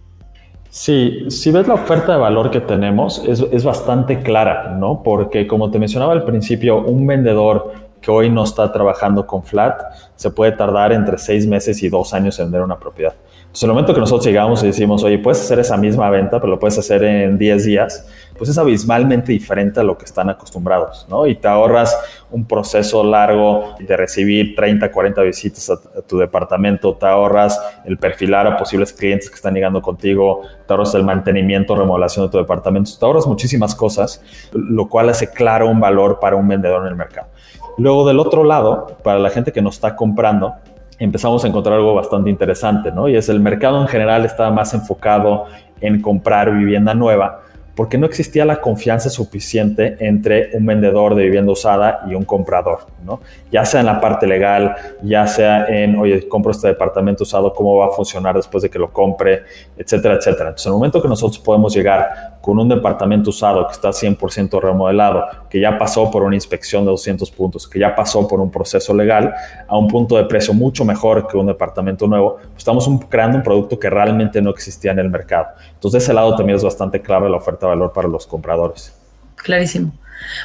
Sí, 0.78 1.28
si 1.30 1.52
ves 1.52 1.70
la 1.70 1.76
oferta 1.76 2.12
de 2.12 2.18
valor 2.18 2.52
que 2.52 2.60
tenemos, 2.60 3.24
es, 3.26 3.64
bastante 3.64 4.22
clara, 4.22 4.76
¿no? 4.78 5.04
Porque 5.04 5.48
como 5.48 5.72
te 5.72 5.80
mencionaba 5.80 6.12
al 6.12 6.26
principio, 6.26 6.82
un 6.82 7.08
vendedor 7.08 7.72
que 8.02 8.12
hoy 8.12 8.30
no 8.30 8.44
está 8.44 8.70
trabajando 8.74 9.26
con 9.26 9.42
Flat 9.42 9.82
se 10.18 10.32
puede 10.32 10.52
tardar 10.52 10.92
entre 10.92 11.18
seis 11.18 11.48
meses 11.48 11.82
y 11.82 11.88
dos 11.88 12.14
años 12.14 12.38
en 12.40 12.48
vender 12.48 12.62
una 12.62 12.78
propiedad. 12.78 13.14
Entonces, 13.56 13.64
en 13.64 13.70
el 13.70 13.74
momento 13.76 13.94
que 13.94 14.02
nosotros 14.02 14.26
llegamos 14.26 14.64
y 14.64 14.68
decimos, 14.68 15.02
oye, 15.06 15.18
puedes 15.18 15.40
hacer 15.40 15.60
esa 15.60 15.78
misma 15.78 16.10
venta, 16.10 16.42
pero 16.42 16.52
lo 16.52 16.60
puedes 16.60 16.78
hacer 16.78 17.06
en 17.06 17.38
10 17.38 17.64
días, 17.64 18.06
pues 18.38 18.50
es 18.50 18.58
abismalmente 18.58 19.32
diferente 19.32 19.80
a 19.80 19.84
lo 19.84 19.98
que 19.98 20.04
están 20.04 20.30
acostumbrados, 20.30 21.08
¿no? 21.10 21.26
Y 21.26 21.36
te 21.36 21.48
ahorras 21.48 21.98
un 22.32 22.44
proceso 22.44 23.02
largo 23.02 23.76
de 23.80 23.96
recibir 23.96 24.58
30, 24.58 24.92
40 24.92 25.22
visitas 25.22 25.70
a, 25.70 26.02
tu 26.02 26.18
departamento, 26.18 26.96
te 26.96 27.06
ahorras 27.06 27.58
el 27.86 27.98
perfilar 27.98 28.46
a 28.46 28.58
posibles 28.58 28.92
clientes 28.92 29.30
que 29.30 29.38
están 29.38 29.54
llegando 29.54 29.82
contigo, 29.82 30.42
te 30.68 30.74
ahorras 30.74 30.94
el 30.96 31.06
mantenimiento, 31.06 31.78
remodelación 31.78 32.26
de 32.26 32.32
tu 32.34 32.38
departamento, 32.38 32.92
te 33.00 33.06
ahorras 33.06 33.26
muchísimas 33.26 33.74
cosas, 33.74 34.22
lo 34.52 34.90
cual 34.90 35.08
hace 35.08 35.32
claro 35.32 35.70
un 35.70 35.80
valor 35.80 36.20
para 36.20 36.36
un 36.36 36.46
vendedor 36.46 36.82
en 36.82 36.90
el 36.90 36.96
mercado. 36.98 37.30
Luego, 37.78 38.06
del 38.06 38.20
otro 38.20 38.44
lado, 38.44 38.98
para 39.02 39.18
la 39.18 39.30
gente 39.30 39.54
que 39.54 39.62
nos 39.62 39.76
está 39.76 39.96
comprando, 39.96 40.56
empezamos 41.00 41.44
a 41.44 41.48
encontrar 41.48 41.76
algo 41.76 41.94
bastante 41.94 42.30
interesante, 42.30 42.92
¿no? 42.92 43.08
Y 43.08 43.16
es 43.16 43.30
el 43.30 43.40
mercado 43.40 43.82
en 43.82 43.88
general 43.88 44.26
estaba 44.26 44.52
más 44.52 44.74
enfocado 44.74 45.46
en 45.82 46.02
comprar 46.02 46.52
vivienda 46.52 46.94
nueva 46.94 47.42
porque 47.76 47.98
no 47.98 48.06
existía 48.06 48.46
la 48.46 48.62
confianza 48.62 49.10
suficiente 49.10 49.98
entre 50.00 50.50
un 50.54 50.66
vendedor 50.66 51.14
de 51.14 51.24
vivienda 51.24 51.52
usada 51.52 52.02
y 52.10 52.16
un 52.16 52.24
comprador, 52.24 52.80
¿no? 53.04 53.20
Ya 53.52 53.66
sea 53.66 53.82
en 53.82 53.86
la 53.86 54.00
parte 54.00 54.26
legal, 54.26 54.76
ya 55.04 55.28
sea 55.28 55.66
en, 55.68 55.98
oye, 55.98 56.28
compro 56.28 56.52
este 56.52 56.70
departamento 56.70 57.24
usado, 57.24 57.54
cómo 57.54 57.78
va 57.78 57.88
a 57.88 57.90
funcionar 57.90 58.36
después 58.36 58.64
de 58.64 58.70
que 58.70 58.80
lo 58.80 58.92
compre, 58.92 59.44
etcétera, 59.78 60.16
etcétera. 60.16 60.50
Entonces, 60.50 60.68
en 60.68 60.72
el 60.72 60.78
momento 60.78 61.02
que 61.02 61.08
nosotros 61.08 61.40
podemos 61.40 61.74
llegar 61.74 62.36
con 62.42 62.60
un 62.60 62.70
departamento 62.70 63.32
usado 63.32 63.66
que 63.66 63.74
está 63.74 63.90
100% 63.90 64.62
remodelado, 64.62 65.26
que 65.50 65.60
ya 65.60 65.78
pasó 65.78 66.10
por 66.12 66.24
una 66.24 66.36
inspección 66.36 66.86
de 66.86 66.92
200 66.92 67.30
puntos, 67.32 67.68
que 67.68 67.80
ya 67.80 67.96
pasó 67.96 68.28
por 68.28 68.40
un 68.40 68.52
proceso 68.52 68.94
legal, 68.94 69.34
a 69.68 69.78
un 69.78 69.88
punto 69.88 70.16
de 70.16 70.26
precio 70.26 70.54
mucho 70.54 70.86
mejor 70.86 71.28
que 71.28 71.38
un 71.38 71.48
departamento 71.48 72.08
nuevo, 72.08 72.36
pues 72.36 72.58
estamos 72.60 72.90
creando 73.10 73.38
un 73.38 73.44
producto 73.44 73.80
que 73.80 73.90
realmente 73.90 74.42
no 74.42 74.52
existía 74.52 74.92
en 74.92 75.00
el 75.00 75.10
mercado. 75.10 75.48
Entonces, 75.74 75.94
de 75.94 76.06
ese 76.06 76.14
lado 76.14 76.36
también 76.36 76.56
es 76.56 76.64
bastante 76.64 77.02
clave 77.02 77.30
la 77.30 77.38
oferta 77.38 77.65
valor 77.66 77.92
para 77.94 78.08
los 78.08 78.28
compradores. 78.28 78.94
Clarísimo. 79.36 79.94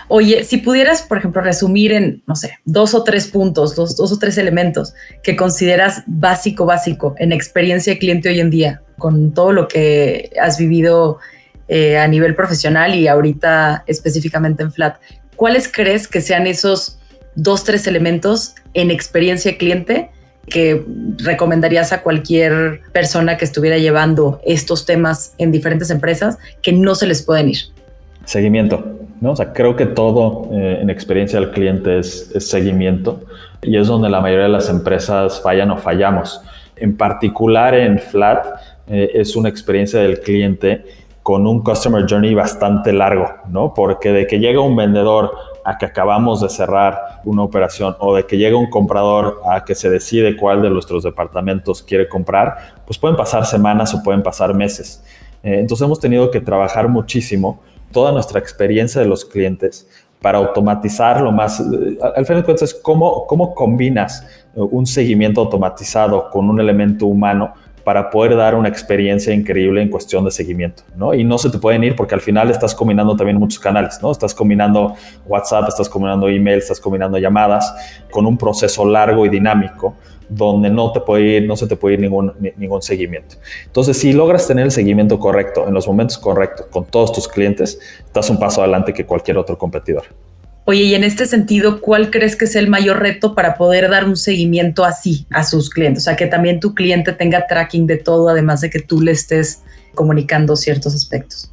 Oye, 0.09 0.45
si 0.45 0.59
pudieras, 0.59 1.03
por 1.03 1.19
ejemplo, 1.19 1.41
resumir 1.41 1.93
en, 1.93 2.23
no 2.27 2.35
sé, 2.35 2.59
dos 2.65 2.95
o 2.95 3.05
tres 3.05 3.29
puntos, 3.29 3.75
dos, 3.75 3.97
dos 3.97 4.13
o 4.13 4.19
tres 4.19 4.37
elementos 4.39 4.95
que 5.23 5.37
consideras 5.37 6.03
básico, 6.07 6.67
básico 6.67 7.15
en 7.19 7.33
experiencia 7.33 7.93
de 7.93 7.99
cliente 7.99 8.29
hoy 8.29 8.41
en 8.41 8.51
día, 8.51 8.83
con 8.99 9.33
todo 9.33 9.53
lo 9.53 9.69
que 9.69 10.33
has 10.41 10.59
vivido 10.59 11.19
eh, 11.69 11.99
a 11.99 12.09
nivel 12.09 12.35
profesional 12.35 12.95
y 12.95 13.07
ahorita 13.07 13.85
específicamente 13.87 14.63
en 14.63 14.73
Flat, 14.73 14.97
¿cuáles 15.37 15.71
crees 15.71 16.09
que 16.09 16.21
sean 16.21 16.47
esos 16.47 16.99
dos, 17.35 17.65
tres 17.65 17.87
elementos 17.87 18.55
en 18.75 18.91
experiencia 18.91 19.53
de 19.53 19.57
cliente 19.57 20.11
que 20.51 20.85
recomendarías 21.17 21.93
a 21.93 22.03
cualquier 22.03 22.81
persona 22.93 23.39
que 23.39 23.47
estuviera 23.47 23.79
llevando 23.79 24.41
estos 24.45 24.85
temas 24.85 25.35
en 25.39 25.53
diferentes 25.53 25.91
empresas 25.91 26.39
que 26.61 26.73
no 26.73 26.95
se 26.95 27.07
les 27.07 27.23
pueden 27.23 27.49
ir? 27.49 27.59
Seguimiento. 28.25 29.01
¿no? 29.21 29.33
O 29.33 29.37
sea, 29.37 29.53
creo 29.53 29.77
que 29.77 29.87
todo 29.87 30.49
eh, 30.53 30.79
en 30.83 30.91
experiencia 30.91 31.41
del 31.41 31.51
cliente 31.51 31.99
es, 31.99 32.33
seguimiento 32.39 33.21
y 33.63 33.77
es 33.77 33.87
donde 33.87 34.09
la 34.09 34.21
mayoría 34.21 34.45
de 34.45 34.51
las 34.51 34.69
empresas 34.69 35.41
fallan 35.41 35.71
o 35.71 35.79
fallamos. 35.79 36.41
En 36.77 36.97
particular 36.97 37.75
en 37.75 37.99
Flat 37.99 38.47
eh, 38.89 39.11
es 39.15 39.37
una 39.37 39.49
experiencia 39.49 40.01
del 40.01 40.21
cliente 40.21 40.85
con 41.23 41.47
un 41.47 41.63
customer 41.63 42.07
journey 42.09 42.35
bastante 42.35 42.93
largo, 42.93 43.27
¿no? 43.49 43.75
Porque 43.75 44.11
de 44.11 44.27
que 44.27 44.39
llega 44.39 44.61
un 44.61 44.75
vendedor 44.75 45.33
a 45.65 45.79
que 45.79 45.87
acabamos 45.87 46.41
de 46.41 46.49
cerrar 46.49 47.21
una 47.25 47.43
operación 47.43 47.97
o 47.99 48.15
de 48.15 48.27
que 48.27 48.37
llega 48.39 48.57
un 48.57 48.71
comprador 48.71 49.41
a 49.51 49.65
que 49.65 49.75
se 49.75 49.91
decide 49.91 50.37
cuál 50.37 50.63
de 50.63 50.71
nuestros 50.71 51.03
departamentos 51.03 51.83
quiere 51.83 52.09
comprar, 52.09 52.75
pues 52.87 52.99
pueden 52.99 53.17
pasar 53.17 53.47
semanas 53.47 53.95
o 53.95 54.03
pueden 54.03 54.23
pasar 54.23 54.55
meses. 54.55 55.05
Eh, 55.43 55.59
entonces 55.61 55.85
hemos 55.85 56.01
tenido 56.01 56.31
que 56.31 56.41
trabajar 56.41 56.89
muchísimo 56.89 57.61
toda 57.93 58.13
nuestra 58.13 58.39
experiencia 58.39 59.01
de 59.01 59.07
los 59.07 59.25
clientes 59.25 59.89
para 60.21 60.39
automatizar 60.39 61.21
lo 61.21 61.33
más, 61.33 61.61
eh, 61.61 61.99
al 62.15 62.27
final 62.27 62.43
de 62.43 62.45
cuentas 62.45 62.75
cómo, 62.75 63.27
cómo 63.27 63.55
combinas 63.55 64.23
eh, 64.55 64.61
un 64.61 64.87
seguimiento 64.87 65.41
automatizado 65.41 66.29
con 66.31 66.49
un 66.51 66.61
elemento 66.61 67.07
humano 67.07 67.55
para 67.91 68.09
poder 68.09 68.37
dar 68.37 68.55
una 68.55 68.69
experiencia 68.69 69.35
increíble 69.35 69.83
en 69.83 69.89
cuestión 69.89 70.25
de 70.25 70.31
seguimiento, 70.31 70.85
¿no? 70.95 71.13
Y 71.13 71.25
no 71.25 71.39
se 71.39 71.51
te 71.51 71.59
pueden 71.59 71.83
ir 71.83 71.97
porque 71.97 72.15
al 72.15 72.21
final 72.21 72.49
estás 72.49 72.73
combinando 72.73 73.17
también 73.17 73.37
muchos 73.37 73.59
canales, 73.59 73.99
¿no? 74.01 74.13
Estás 74.13 74.33
combinando 74.33 74.95
WhatsApp, 75.27 75.67
estás 75.67 75.89
combinando 75.89 76.29
email, 76.29 76.59
estás 76.59 76.79
combinando 76.79 77.19
llamadas 77.19 77.75
con 78.13 78.27
un 78.27 78.39
proceso 78.39 78.85
largo 78.85 79.27
y 79.27 79.29
dinámico 79.29 79.97
donde 80.29 80.71
no, 80.71 80.93
te 80.93 81.01
puede 81.01 81.39
ir, 81.39 81.49
no 81.49 81.57
se 81.57 81.67
te 81.67 81.75
puede 81.75 81.95
ir 81.95 82.01
ningún, 82.03 82.33
ningún 82.57 82.81
seguimiento. 82.81 83.35
Entonces, 83.67 83.99
si 83.99 84.13
logras 84.13 84.47
tener 84.47 84.67
el 84.67 84.71
seguimiento 84.71 85.19
correcto 85.19 85.67
en 85.67 85.75
los 85.75 85.89
momentos 85.89 86.17
correctos 86.17 86.67
con 86.67 86.85
todos 86.85 87.13
tus 87.13 87.27
clientes, 87.27 87.81
estás 88.07 88.31
un 88.31 88.39
paso 88.39 88.61
adelante 88.61 88.95
que 88.95 89.05
cualquier 89.05 89.37
otro 89.37 89.59
competidor. 89.59 90.05
Oye, 90.71 90.85
y 90.85 90.95
en 90.95 91.03
este 91.03 91.27
sentido, 91.27 91.81
¿cuál 91.81 92.13
crees 92.13 92.37
que 92.37 92.45
es 92.45 92.55
el 92.55 92.69
mayor 92.69 93.01
reto 93.01 93.35
para 93.35 93.57
poder 93.57 93.91
dar 93.91 94.05
un 94.05 94.15
seguimiento 94.15 94.85
así 94.85 95.27
a 95.33 95.43
sus 95.43 95.69
clientes? 95.69 96.05
O 96.05 96.05
sea, 96.05 96.15
que 96.15 96.29
también 96.29 96.61
tu 96.61 96.77
cliente 96.77 97.13
tenga 97.13 97.49
tracking 97.49 97.89
de 97.89 97.97
todo, 97.97 98.29
además 98.29 98.61
de 98.61 98.71
que 98.71 98.79
tú 98.79 99.01
le 99.01 99.11
estés 99.11 99.65
comunicando 99.97 100.55
ciertos 100.55 100.95
aspectos. 100.95 101.51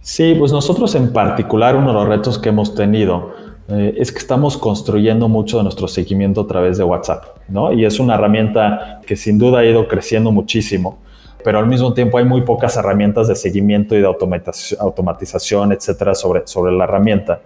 Sí, 0.00 0.34
pues 0.38 0.52
nosotros 0.52 0.94
en 0.94 1.12
particular, 1.12 1.76
uno 1.76 1.88
de 1.88 1.92
los 1.92 2.08
retos 2.08 2.38
que 2.38 2.48
hemos 2.48 2.74
tenido 2.74 3.34
eh, 3.68 3.92
es 3.98 4.10
que 4.10 4.20
estamos 4.20 4.56
construyendo 4.56 5.28
mucho 5.28 5.58
de 5.58 5.64
nuestro 5.64 5.86
seguimiento 5.86 6.40
a 6.40 6.46
través 6.46 6.78
de 6.78 6.84
WhatsApp, 6.84 7.22
¿no? 7.46 7.74
Y 7.74 7.84
es 7.84 8.00
una 8.00 8.14
herramienta 8.14 9.02
que 9.06 9.16
sin 9.16 9.36
duda 9.36 9.58
ha 9.58 9.66
ido 9.66 9.86
creciendo 9.86 10.32
muchísimo, 10.32 10.98
pero 11.44 11.58
al 11.58 11.66
mismo 11.66 11.92
tiempo 11.92 12.16
hay 12.16 12.24
muy 12.24 12.40
pocas 12.40 12.74
herramientas 12.78 13.28
de 13.28 13.36
seguimiento 13.36 13.94
y 13.94 14.00
de 14.00 14.06
automatización, 14.06 15.72
etcétera, 15.72 16.14
sobre, 16.14 16.46
sobre 16.46 16.72
la 16.72 16.84
herramienta. 16.84 17.42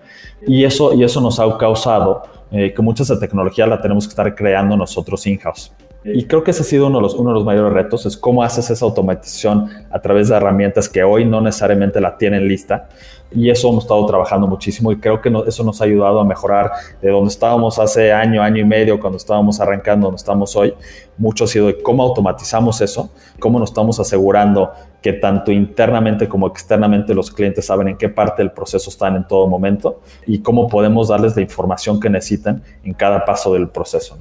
Y 0.47 0.65
eso, 0.65 0.93
y 0.93 1.05
eso 1.05 1.21
nos 1.21 1.41
ha 1.41 1.57
causado 1.57 2.23
eh, 2.51 2.73
que 2.75 2.83
mucha 2.83 3.03
de 3.03 3.13
esa 3.13 3.19
tecnología 3.19 3.67
la 3.67 3.81
tenemos 3.81 4.07
que 4.07 4.11
estar 4.11 4.35
creando 4.35 4.77
nosotros 4.77 5.27
in-house. 5.27 5.73
Y 6.05 6.27
creo 6.27 6.45
que 6.45 6.51
ese 6.51 6.63
ha 6.63 6.67
sido 6.67 6.89
uno 6.89 6.99
de, 6.99 7.03
los, 7.03 7.15
uno 7.15 7.31
de 7.31 7.35
los 7.35 7.45
mayores 7.45 7.73
retos, 7.73 8.05
es 8.05 8.17
cómo 8.17 8.43
haces 8.43 8.69
esa 8.69 8.85
automatización 8.85 9.71
a 9.91 10.01
través 10.01 10.29
de 10.29 10.37
herramientas 10.37 10.87
que 10.87 11.03
hoy 11.03 11.25
no 11.25 11.41
necesariamente 11.41 11.99
la 11.99 12.19
tienen 12.19 12.47
lista. 12.47 12.89
Y 13.33 13.49
eso 13.49 13.71
hemos 13.71 13.85
estado 13.85 14.05
trabajando 14.05 14.47
muchísimo 14.47 14.93
y 14.93 14.99
creo 14.99 15.21
que 15.21 15.33
eso 15.47 15.65
nos 15.65 15.81
ha 15.81 15.85
ayudado 15.85 16.21
a 16.21 16.25
mejorar 16.25 16.71
de 17.01 17.11
donde 17.11 17.31
estábamos 17.31 17.79
hace 17.79 18.13
año, 18.13 18.43
año 18.43 18.59
y 18.59 18.65
medio, 18.65 19.01
cuando 19.01 19.17
estábamos 19.17 19.61
arrancando, 19.61 20.07
donde 20.07 20.19
estamos 20.19 20.55
hoy. 20.55 20.75
Mucho 21.17 21.45
ha 21.45 21.47
sido 21.47 21.69
de 21.69 21.83
cómo 21.83 22.03
automatizamos 22.03 22.81
eso, 22.83 23.11
cómo 23.41 23.59
nos 23.59 23.71
estamos 23.71 23.99
asegurando 23.99 24.73
que 25.01 25.15
tanto 25.15 25.53
internamente 25.53 26.29
como 26.29 26.47
externamente 26.47 27.15
los 27.15 27.31
clientes 27.31 27.67
saben 27.67 27.89
en 27.89 27.97
qué 27.97 28.09
parte 28.09 28.43
del 28.43 28.53
proceso 28.53 28.91
están 28.91 29.17
en 29.17 29.27
todo 29.27 29.49
momento 29.49 30.01
y 30.27 30.41
cómo 30.41 30.69
podemos 30.69 31.09
darles 31.09 31.35
la 31.35 31.43
información 31.43 31.99
que 31.99 32.11
necesitan 32.11 32.63
en 32.85 32.93
cada 32.93 33.25
paso 33.25 33.55
del 33.55 33.69
proceso. 33.69 34.17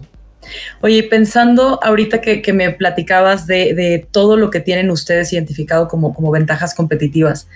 Oye, 0.81 1.03
pensando 1.03 1.79
ahorita 1.83 2.21
que, 2.21 2.53
me 2.53 2.71
platicabas 2.71 3.47
de, 3.47 4.07
todo 4.11 4.37
lo 4.37 4.49
que 4.49 4.59
tienen 4.59 4.91
ustedes 4.91 5.33
identificado 5.33 5.87
como, 5.87 6.13
como 6.13 6.31
ventajas 6.31 6.75
competitivas, 6.75 7.47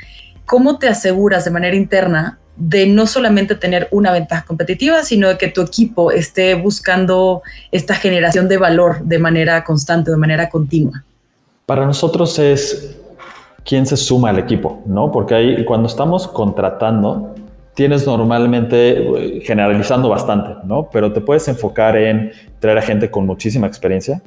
¿cómo 0.45 0.79
te 0.79 0.87
aseguras 0.87 1.45
de 1.45 1.51
manera 1.51 1.75
interna 1.75 2.39
de 2.57 2.87
no 2.87 3.05
solamente 3.05 3.55
tener 3.55 3.87
una 3.91 4.11
ventaja 4.11 4.43
competitiva, 4.43 5.03
sino 5.03 5.27
de 5.27 5.37
que 5.37 5.47
tu 5.47 5.61
equipo 5.61 6.11
esté 6.11 6.55
buscando 6.55 7.43
esta 7.71 7.93
generación 7.93 8.47
de 8.47 8.57
valor 8.57 9.03
de 9.03 9.19
manera 9.19 9.63
constante, 9.63 10.11
de 10.11 10.17
manera 10.17 10.49
continua? 10.49 11.03
Para 11.65 11.85
nosotros 11.85 12.39
es 12.39 12.97
quién 13.63 13.85
se 13.85 13.97
suma 13.97 14.29
al 14.29 14.39
equipo, 14.39 14.81
¿no? 14.85 15.11
Porque 15.11 15.35
ahí 15.35 15.65
cuando 15.65 15.87
estamos 15.87 16.27
contratando, 16.27 17.35
tienes 17.77 18.07
normalmente, 18.07 18.97
eh, 18.97 19.41
generalizando 19.43 20.09
bastante, 20.09 20.55
¿no? 20.65 20.89
Pero 20.91 21.13
te 21.13 21.21
puedes 21.21 21.47
enfocar 21.47 21.95
en 21.95 22.31
traer 22.57 22.79
a 22.79 22.81
gente 22.81 23.11
con 23.11 23.27
muchísima 23.27 23.67
experiencia 23.67 24.19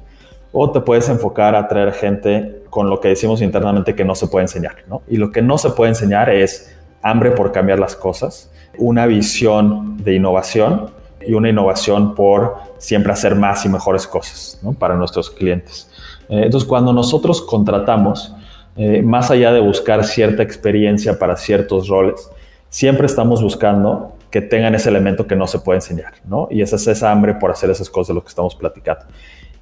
o 0.53 0.71
te 0.71 0.81
puedes 0.81 1.09
enfocar 1.09 1.57
a 1.57 1.67
traer 1.67 1.93
gente 1.93 2.63
con 2.71 2.89
lo 2.89 3.01
que 3.01 3.09
decimos 3.09 3.43
internamente 3.43 3.97
que 3.97 4.05
no 4.05 4.15
se 4.15 4.29
puede 4.29 4.45
enseñar, 4.45 4.77
¿no? 4.87 5.03
Y 5.09 5.17
lo 5.17 5.33
que 5.33 5.43
no 5.43 5.59
se 5.59 5.71
puede 5.71 5.89
enseñar 5.89 6.31
es 6.31 6.79
hambre 7.03 7.33
por 7.33 7.51
cambiar 7.51 7.81
las 7.81 7.97
cosas, 7.97 8.53
una 8.79 9.07
visión 9.07 9.97
de 9.97 10.15
innovación 10.15 10.91
y 11.21 11.35
una 11.35 11.49
innovación 11.49 12.15
por 12.15 12.55
siempre 12.79 13.13
hacer 13.13 13.35
más 13.35 13.65
y 13.65 13.69
mejores 13.69 14.07
cosas 14.07 14.61
¿no? 14.63 14.75
para 14.75 14.95
nuestros 14.95 15.29
clientes. 15.29 15.91
Eh, 16.29 16.43
entonces, 16.45 16.69
cuando 16.69 16.93
nosotros 16.93 17.43
contratamos, 17.43 18.33
eh, 18.77 19.03
más 19.03 19.33
allá 19.33 19.53
de 19.53 19.59
buscar 19.59 20.05
cierta 20.05 20.45
experiencia 20.45 21.19
para 21.19 21.37
ciertos 21.37 21.89
roles, 21.89 22.31
siempre 22.71 23.07
estamos 23.07 23.43
buscando 23.43 24.17
que 24.31 24.41
tengan 24.41 24.75
ese 24.75 24.89
elemento 24.89 25.27
que 25.27 25.37
no 25.37 25.47
se 25.47 25.59
puede 25.59 25.79
enseñar, 25.79 26.15
¿no? 26.25 26.49
Y 26.51 26.63
esa 26.63 26.77
es 26.77 26.87
esa 26.87 27.11
hambre 27.11 27.35
por 27.35 27.51
hacer 27.51 27.69
esas 27.69 27.91
cosas 27.91 28.09
de 28.09 28.15
lo 28.15 28.23
que 28.23 28.29
estamos 28.29 28.55
platicando. 28.55 29.05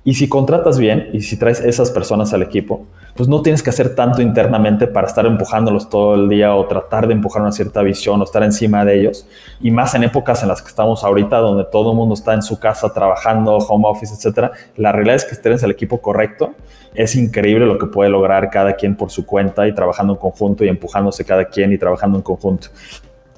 Y 0.05 0.15
si 0.15 0.29
contratas 0.29 0.79
bien 0.79 1.09
y 1.13 1.23
si 1.23 1.37
traes 1.39 1.61
esas 1.61 1.91
personas 1.91 2.33
al 2.33 2.43
equipo, 2.43 2.87
pues 3.19 3.29
no 3.29 3.43
tienes 3.43 3.65
que 3.65 3.71
hacer 3.71 3.97
tanto 3.97 4.23
internamente 4.23 4.87
para 4.87 5.09
estar 5.09 5.27
empujándolos 5.27 5.91
todo 5.91 6.15
el 6.15 6.29
día 6.29 6.55
o 6.55 6.65
tratar 6.69 7.09
de 7.09 7.15
empujar 7.15 7.43
una 7.43 7.51
cierta 7.51 7.83
visión 7.83 8.21
o 8.21 8.23
estar 8.23 8.45
encima 8.45 8.85
de 8.85 9.01
ellos. 9.01 9.27
Y 9.61 9.73
más 9.73 9.97
en 9.97 10.05
épocas 10.05 10.45
en 10.45 10.49
las 10.49 10.63
que 10.63 10.69
estamos 10.69 11.03
ahorita, 11.03 11.39
donde 11.39 11.65
todo 11.65 11.91
el 11.91 11.97
mundo 11.97 12.15
está 12.15 12.33
en 12.33 12.43
su 12.43 12.61
casa 12.61 12.93
trabajando, 12.93 13.57
home 13.57 13.89
office, 13.89 14.15
etcétera. 14.15 14.53
La 14.77 14.93
realidad 14.93 15.17
es 15.17 15.25
que 15.25 15.35
si 15.35 15.43
tienes 15.43 15.65
el 15.65 15.73
equipo 15.73 16.01
correcto, 16.01 16.55
es 16.95 17.17
increíble 17.17 17.67
lo 17.67 17.77
que 17.77 17.87
puede 17.87 18.09
lograr 18.09 18.51
cada 18.51 18.75
quien 18.75 18.95
por 18.95 19.11
su 19.11 19.27
cuenta 19.27 19.67
y 19.67 19.75
trabajando 19.75 20.13
en 20.13 20.21
conjunto 20.21 20.65
y 20.65 20.69
empujándose 20.69 21.25
cada 21.25 21.47
quien 21.47 21.73
y 21.73 21.79
trabajando 21.79 22.19
en 22.19 22.23
conjunto. 22.23 22.69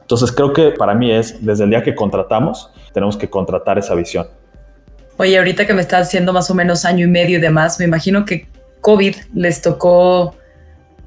Entonces 0.02 0.30
creo 0.30 0.52
que 0.52 0.72
para 0.72 0.92
mí 0.92 1.10
es, 1.10 1.42
desde 1.42 1.64
el 1.64 1.70
día 1.70 1.82
que 1.82 1.94
contratamos, 1.94 2.70
tenemos 2.92 3.16
que 3.16 3.30
contratar 3.30 3.78
esa 3.78 3.94
visión. 3.94 4.26
Oye, 5.16 5.38
ahorita 5.38 5.66
que 5.66 5.72
me 5.72 5.80
estás 5.80 6.08
haciendo 6.08 6.34
más 6.34 6.50
o 6.50 6.54
menos 6.54 6.84
año 6.84 7.06
y 7.06 7.10
medio 7.10 7.38
y 7.38 7.40
demás, 7.40 7.78
me 7.78 7.86
imagino 7.86 8.26
que 8.26 8.49
COVID 8.80 9.14
les 9.34 9.62
tocó 9.62 10.34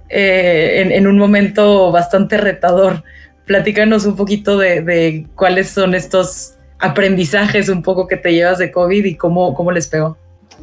eh, 0.10 0.92
en, 0.92 1.08
un 1.08 1.18
momento 1.18 1.92
bastante 1.92 2.38
retador. 2.38 3.03
Platícanos 3.46 4.06
un 4.06 4.15
poquito 4.15 4.58
de, 4.58 5.27
cuáles 5.36 5.70
son 5.70 5.96
estos 5.96 6.53
aprendizajes 6.80 7.70
un 7.70 7.82
poco 7.82 8.08
que 8.08 8.18
te 8.18 8.34
llevas 8.34 8.58
de 8.58 8.72
COVID 8.72 9.06
y 9.06 9.15
cómo, 9.15 9.53
cómo 9.53 9.72
les 9.72 9.88
pegó. 9.88 10.18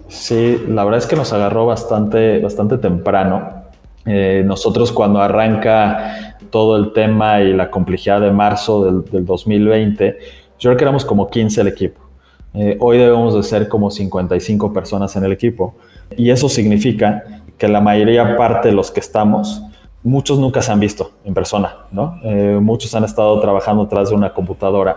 Sí, 0.08 0.62
la 0.68 0.84
verdad 0.84 0.98
es 0.98 1.06
que 1.06 1.16
nos 1.16 1.32
agarró 1.32 1.66
bastante, 1.66 2.38
bastante 2.40 2.78
temprano. 2.78 3.64
Eh, 4.06 4.42
nosotros 4.44 4.92
cuando 4.92 5.20
arranca 5.20 6.36
todo 6.50 6.76
el 6.76 6.92
tema 6.92 7.42
y 7.42 7.52
la 7.52 7.70
complejidad 7.70 8.20
de 8.20 8.32
marzo 8.32 8.84
del, 8.84 9.04
del 9.10 9.24
2020, 9.24 10.18
yo 10.58 10.70
creo 10.70 10.76
que 10.76 10.84
éramos 10.84 11.04
como 11.04 11.28
15 11.28 11.60
el 11.60 11.68
equipo. 11.68 12.00
Eh, 12.54 12.76
hoy 12.80 12.98
debemos 12.98 13.34
de 13.34 13.42
ser 13.42 13.68
como 13.68 13.90
55 13.90 14.72
personas 14.72 15.14
en 15.16 15.24
el 15.24 15.32
equipo. 15.32 15.74
Y 16.16 16.30
eso 16.30 16.48
significa 16.48 17.24
que 17.56 17.68
la 17.68 17.80
mayoría 17.80 18.36
parte 18.36 18.68
de 18.68 18.74
los 18.74 18.90
que 18.90 19.00
estamos, 19.00 19.62
muchos 20.02 20.38
nunca 20.38 20.62
se 20.62 20.72
han 20.72 20.80
visto 20.80 21.12
en 21.24 21.34
persona, 21.34 21.76
¿no? 21.90 22.18
Eh, 22.24 22.58
muchos 22.60 22.94
han 22.94 23.04
estado 23.04 23.38
trabajando 23.40 23.82
atrás 23.82 24.10
de 24.10 24.14
una 24.14 24.32
computadora. 24.32 24.96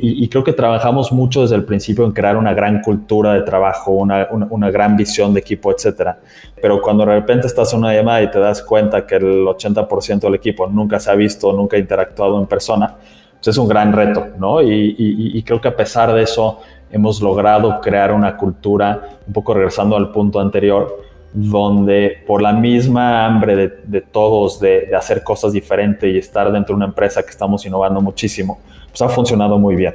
Y, 0.00 0.28
creo 0.28 0.44
que 0.44 0.52
trabajamos 0.52 1.10
mucho 1.10 1.42
desde 1.42 1.56
el 1.56 1.64
principio 1.64 2.04
en 2.04 2.12
crear 2.12 2.36
una 2.36 2.54
gran 2.54 2.82
cultura 2.82 3.34
de 3.34 3.42
trabajo, 3.42 3.90
una, 3.90 4.28
una, 4.30 4.70
gran 4.70 4.96
visión 4.96 5.34
de 5.34 5.40
equipo, 5.40 5.72
etcétera. 5.72 6.20
Pero 6.62 6.80
cuando 6.80 7.04
de 7.04 7.14
repente 7.16 7.48
estás 7.48 7.72
en 7.72 7.80
una 7.80 7.92
llamada 7.92 8.22
y 8.22 8.30
te 8.30 8.38
das 8.38 8.62
cuenta 8.62 9.04
que 9.04 9.16
el 9.16 9.44
80% 9.44 10.20
del 10.20 10.36
equipo 10.36 10.68
nunca 10.68 11.00
se 11.00 11.10
ha 11.10 11.16
visto, 11.16 11.52
nunca 11.52 11.76
ha 11.76 11.80
interactuado 11.80 12.40
en 12.40 12.46
persona, 12.46 12.94
pues 13.38 13.48
es 13.48 13.58
un 13.58 13.68
gran 13.68 13.92
reto, 13.92 14.26
¿no? 14.38 14.62
Y, 14.62 15.42
creo 15.44 15.60
que 15.60 15.68
a 15.68 15.76
pesar 15.76 16.12
de 16.12 16.22
eso 16.22 16.60
hemos 16.90 17.20
logrado 17.20 17.80
crear 17.80 18.12
una 18.12 18.36
cultura, 18.36 19.18
un 19.26 19.32
poco 19.32 19.54
regresando 19.54 19.96
al 19.96 20.10
punto 20.10 20.40
anterior, 20.40 21.02
donde 21.32 22.22
por 22.26 22.40
la 22.40 22.52
misma 22.52 23.26
hambre 23.26 23.82
de, 23.84 24.00
todos 24.00 24.60
de, 24.60 24.90
hacer 24.96 25.22
cosas 25.22 25.52
diferentes 25.52 26.12
y 26.12 26.18
estar 26.18 26.50
dentro 26.50 26.74
de 26.74 26.76
una 26.76 26.86
empresa 26.86 27.22
que 27.22 27.30
estamos 27.30 27.64
innovando 27.66 28.00
muchísimo, 28.00 28.58
pues 28.88 29.02
ha 29.02 29.08
funcionado 29.08 29.58
muy 29.58 29.76
bien. 29.76 29.94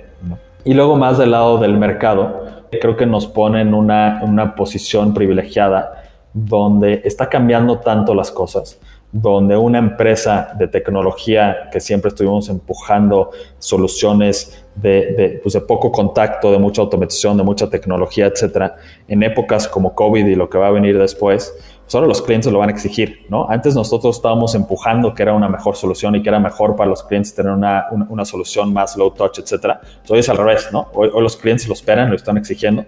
Y 0.63 0.73
luego 0.73 0.95
más 0.95 1.17
del 1.17 1.31
lado 1.31 1.57
del 1.57 1.77
mercado, 1.77 2.45
creo 2.69 2.95
que 2.95 3.05
nos 3.05 3.27
pone 3.27 3.61
en 3.61 3.73
una, 3.73 4.21
una 4.23 4.55
posición 4.55 5.13
privilegiada 5.13 6.03
donde 6.33 7.01
está 7.03 7.29
cambiando 7.29 7.79
tanto 7.79 8.15
las 8.15 8.31
cosas 8.31 8.79
donde 9.13 9.55
una 9.55 9.77
empresa 9.77 10.55
de 10.57 10.67
tecnología 10.67 11.69
que 11.71 11.79
siempre 11.79 12.09
estuvimos 12.09 12.49
empujando 12.49 13.29
soluciones 13.59 14.65
de, 14.73 15.39
pues 15.43 15.53
de, 15.53 15.61
poco 15.61 15.91
contacto, 15.91 16.51
de 16.51 16.57
mucha 16.57 16.81
automatización, 16.81 17.37
de 17.37 17.43
mucha 17.43 17.69
tecnología, 17.69 18.25
etcétera, 18.25 18.75
en 19.07 19.21
épocas 19.21 19.67
como 19.67 19.93
COVID 19.93 20.25
y 20.25 20.33
lo 20.33 20.49
que 20.49 20.57
va 20.57 20.69
a 20.69 20.71
venir 20.71 20.97
después, 20.97 21.53
pues 21.87 22.07
los 22.07 22.23
clientes 22.23 22.51
lo 22.51 22.57
van 22.57 22.69
a 22.69 22.71
exigir, 22.71 23.27
¿no? 23.29 23.47
Antes 23.47 23.75
nosotros 23.75 24.15
estábamos 24.15 24.55
empujando 24.55 25.13
que 25.13 25.21
era 25.21 25.33
una 25.33 25.47
mejor 25.47 25.75
solución 25.75 26.15
y 26.15 26.23
que 26.23 26.29
era 26.29 26.39
mejor 26.39 26.75
para 26.75 26.89
los 26.89 27.03
clientes 27.03 27.35
tener 27.35 27.51
una, 27.51 27.85
una, 28.09 28.25
solución 28.25 28.73
más 28.73 28.97
low 28.97 29.11
touch, 29.11 29.37
etcétera. 29.37 29.79
Pues 29.79 30.09
hoy 30.09 30.19
es 30.19 30.29
al 30.29 30.37
revés, 30.37 30.69
¿no? 30.71 30.87
Hoy, 30.95 31.11
hoy, 31.13 31.21
los 31.21 31.37
clientes 31.37 31.67
lo 31.67 31.75
esperan, 31.75 32.09
lo 32.09 32.15
están 32.15 32.37
exigiendo 32.37 32.83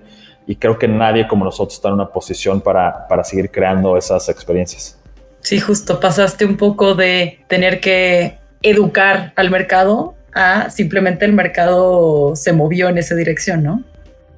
y 0.48 0.55
creo 0.55 0.79
que 0.79 0.88
nadie 0.88 1.27
como 1.27 1.46
nosotros 1.46 1.75
está 1.75 1.89
en 1.89 1.96
una 1.96 2.08
posición 2.08 2.62
para, 2.62 3.08
para 3.08 3.24
seguir 3.24 3.51
creando 3.51 3.96
esas 3.96 4.27
experiencias. 4.27 5.00
Sí, 5.45 5.59
justo 5.59 5.99
pasaste 5.99 6.43
un 6.43 6.57
poco 6.57 6.95
de 6.95 7.37
tener 7.47 7.79
que 7.79 8.39
educar 8.63 9.31
al 9.35 9.51
mercado 9.51 10.15
a 10.33 10.71
simplemente 10.71 11.23
el 11.23 11.33
mercado 11.33 12.35
se 12.35 12.51
movió 12.51 12.89
en 12.89 12.97
esa 12.97 13.13
dirección, 13.13 13.61
¿no? 13.61 13.83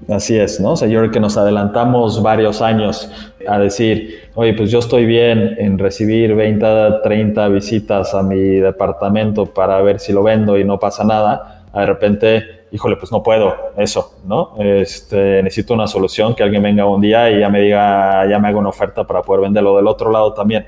Así 0.10 0.38
es, 0.38 0.60
¿no? 0.60 0.72
O 0.72 0.76
sea, 0.76 0.90
yo 0.90 1.00
creo 1.00 1.10
que 1.10 1.22
nos 1.22 1.38
adelantamos 1.38 2.22
varios 2.22 2.62
años 2.62 3.10
a 3.48 3.58
decir, 3.58 4.30
oye, 4.36 4.54
pues 4.54 4.70
yo 4.70 4.80
estoy 4.80 5.06
bien 5.06 5.56
en 5.58 5.80
recibir 5.80 6.36
20, 6.36 6.66
30 7.02 7.48
visitas 7.48 8.14
a 8.14 8.22
mi 8.22 8.58
departamento 8.58 9.46
para 9.46 9.82
ver 9.82 10.02
si 10.02 10.12
lo 10.12 10.24
vendo 10.24 10.58
y 10.58 10.66
no 10.66 10.78
pasa 10.78 11.06
nada. 11.06 11.64
De 11.74 11.86
repente, 11.86 12.66
híjole, 12.70 12.98
pues 12.98 13.14
no 13.14 13.24
puedo 13.24 13.56
eso, 13.78 14.20
¿no? 14.26 14.56
Este, 14.60 15.42
necesito 15.42 15.74
una 15.74 15.88
solución, 15.88 16.36
que 16.36 16.44
alguien 16.44 16.64
venga 16.64 16.86
un 16.86 17.00
día 17.00 17.32
y 17.32 17.40
ya 17.40 17.48
me 17.48 17.62
diga, 17.62 18.28
ya 18.30 18.40
me 18.40 18.50
haga 18.50 18.58
una 18.58 18.70
oferta 18.70 19.08
para 19.08 19.22
poder 19.22 19.44
venderlo 19.44 19.78
del 19.78 19.88
otro 19.88 20.12
lado 20.12 20.34
también 20.34 20.66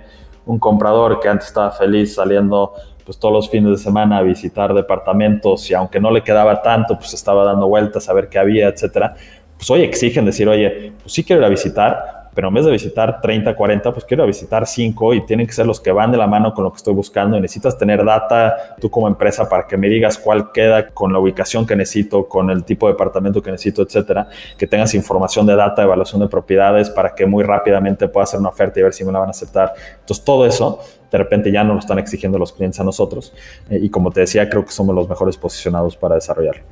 un 0.49 0.57
comprador 0.57 1.19
que 1.19 1.29
antes 1.29 1.47
estaba 1.47 1.69
feliz 1.69 2.15
saliendo 2.15 2.73
pues 3.05 3.19
todos 3.19 3.33
los 3.33 3.49
fines 3.49 3.71
de 3.71 3.77
semana 3.77 4.17
a 4.17 4.21
visitar 4.23 4.73
departamentos 4.73 5.69
y 5.69 5.75
aunque 5.75 5.99
no 5.99 6.11
le 6.11 6.23
quedaba 6.23 6.61
tanto, 6.61 6.95
pues 6.97 7.13
estaba 7.13 7.43
dando 7.43 7.67
vueltas 7.67 8.09
a 8.09 8.13
ver 8.13 8.29
qué 8.29 8.39
había, 8.39 8.67
etcétera, 8.67 9.15
pues 9.55 9.69
hoy 9.69 9.81
exigen 9.81 10.25
decir, 10.25 10.49
oye, 10.49 10.93
pues 11.01 11.13
sí 11.13 11.23
quiero 11.23 11.41
ir 11.41 11.45
a 11.45 11.49
visitar, 11.49 12.18
pero 12.33 12.49
en 12.49 12.53
vez 12.53 12.65
de 12.65 12.71
visitar 12.71 13.21
30, 13.21 13.55
40, 13.55 13.91
pues 13.91 14.05
quiero 14.05 14.25
visitar 14.25 14.65
5 14.65 15.13
y 15.13 15.25
tienen 15.25 15.47
que 15.47 15.53
ser 15.53 15.65
los 15.65 15.79
que 15.79 15.91
van 15.91 16.11
de 16.11 16.17
la 16.17 16.27
mano 16.27 16.53
con 16.53 16.63
lo 16.63 16.71
que 16.71 16.77
estoy 16.77 16.93
buscando 16.93 17.37
y 17.37 17.41
necesitas 17.41 17.77
tener 17.77 18.03
data 18.03 18.75
tú 18.79 18.89
como 18.89 19.07
empresa 19.07 19.47
para 19.49 19.67
que 19.67 19.77
me 19.77 19.87
digas 19.87 20.17
cuál 20.17 20.51
queda 20.51 20.89
con 20.89 21.11
la 21.13 21.19
ubicación 21.19 21.65
que 21.65 21.75
necesito, 21.75 22.27
con 22.27 22.49
el 22.49 22.63
tipo 22.63 22.87
de 22.87 22.93
departamento 22.93 23.41
que 23.41 23.51
necesito, 23.51 23.81
etcétera, 23.81 24.27
que 24.57 24.67
tengas 24.67 24.93
información 24.95 25.45
de 25.45 25.55
data, 25.55 25.83
evaluación 25.83 26.21
de 26.21 26.27
propiedades 26.27 26.89
para 26.89 27.15
que 27.15 27.25
muy 27.25 27.43
rápidamente 27.43 28.07
pueda 28.07 28.23
hacer 28.23 28.39
una 28.39 28.49
oferta 28.49 28.79
y 28.79 28.83
ver 28.83 28.93
si 28.93 29.03
me 29.03 29.11
la 29.11 29.19
van 29.19 29.29
a 29.29 29.31
aceptar. 29.31 29.73
Entonces, 29.99 30.23
todo 30.23 30.45
eso 30.45 30.79
de 31.11 31.17
repente 31.17 31.51
ya 31.51 31.63
no 31.63 31.73
lo 31.73 31.79
están 31.79 31.99
exigiendo 31.99 32.37
los 32.37 32.53
clientes 32.53 32.79
a 32.79 32.83
nosotros 32.83 33.33
eh, 33.69 33.79
y 33.81 33.89
como 33.89 34.11
te 34.11 34.21
decía, 34.21 34.49
creo 34.49 34.65
que 34.65 34.71
somos 34.71 34.95
los 34.95 35.09
mejores 35.09 35.37
posicionados 35.37 35.95
para 35.95 36.15
desarrollarlo. 36.15 36.63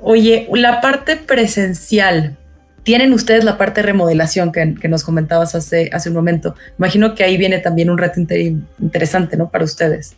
Oye, 0.00 0.48
la 0.52 0.80
parte 0.80 1.16
presencial, 1.16 2.36
tienen 2.86 3.12
ustedes 3.12 3.42
la 3.42 3.58
parte 3.58 3.80
de 3.80 3.88
remodelación 3.88 4.52
que, 4.52 4.88
nos 4.88 5.02
comentabas 5.02 5.56
hace, 5.56 5.90
un 6.06 6.14
momento. 6.14 6.54
Imagino 6.78 7.16
que 7.16 7.24
ahí 7.24 7.36
viene 7.36 7.58
también 7.58 7.90
un 7.90 7.98
reto 7.98 8.20
interesante, 8.78 9.36
¿no? 9.36 9.48
Para 9.48 9.64
ustedes. 9.64 10.16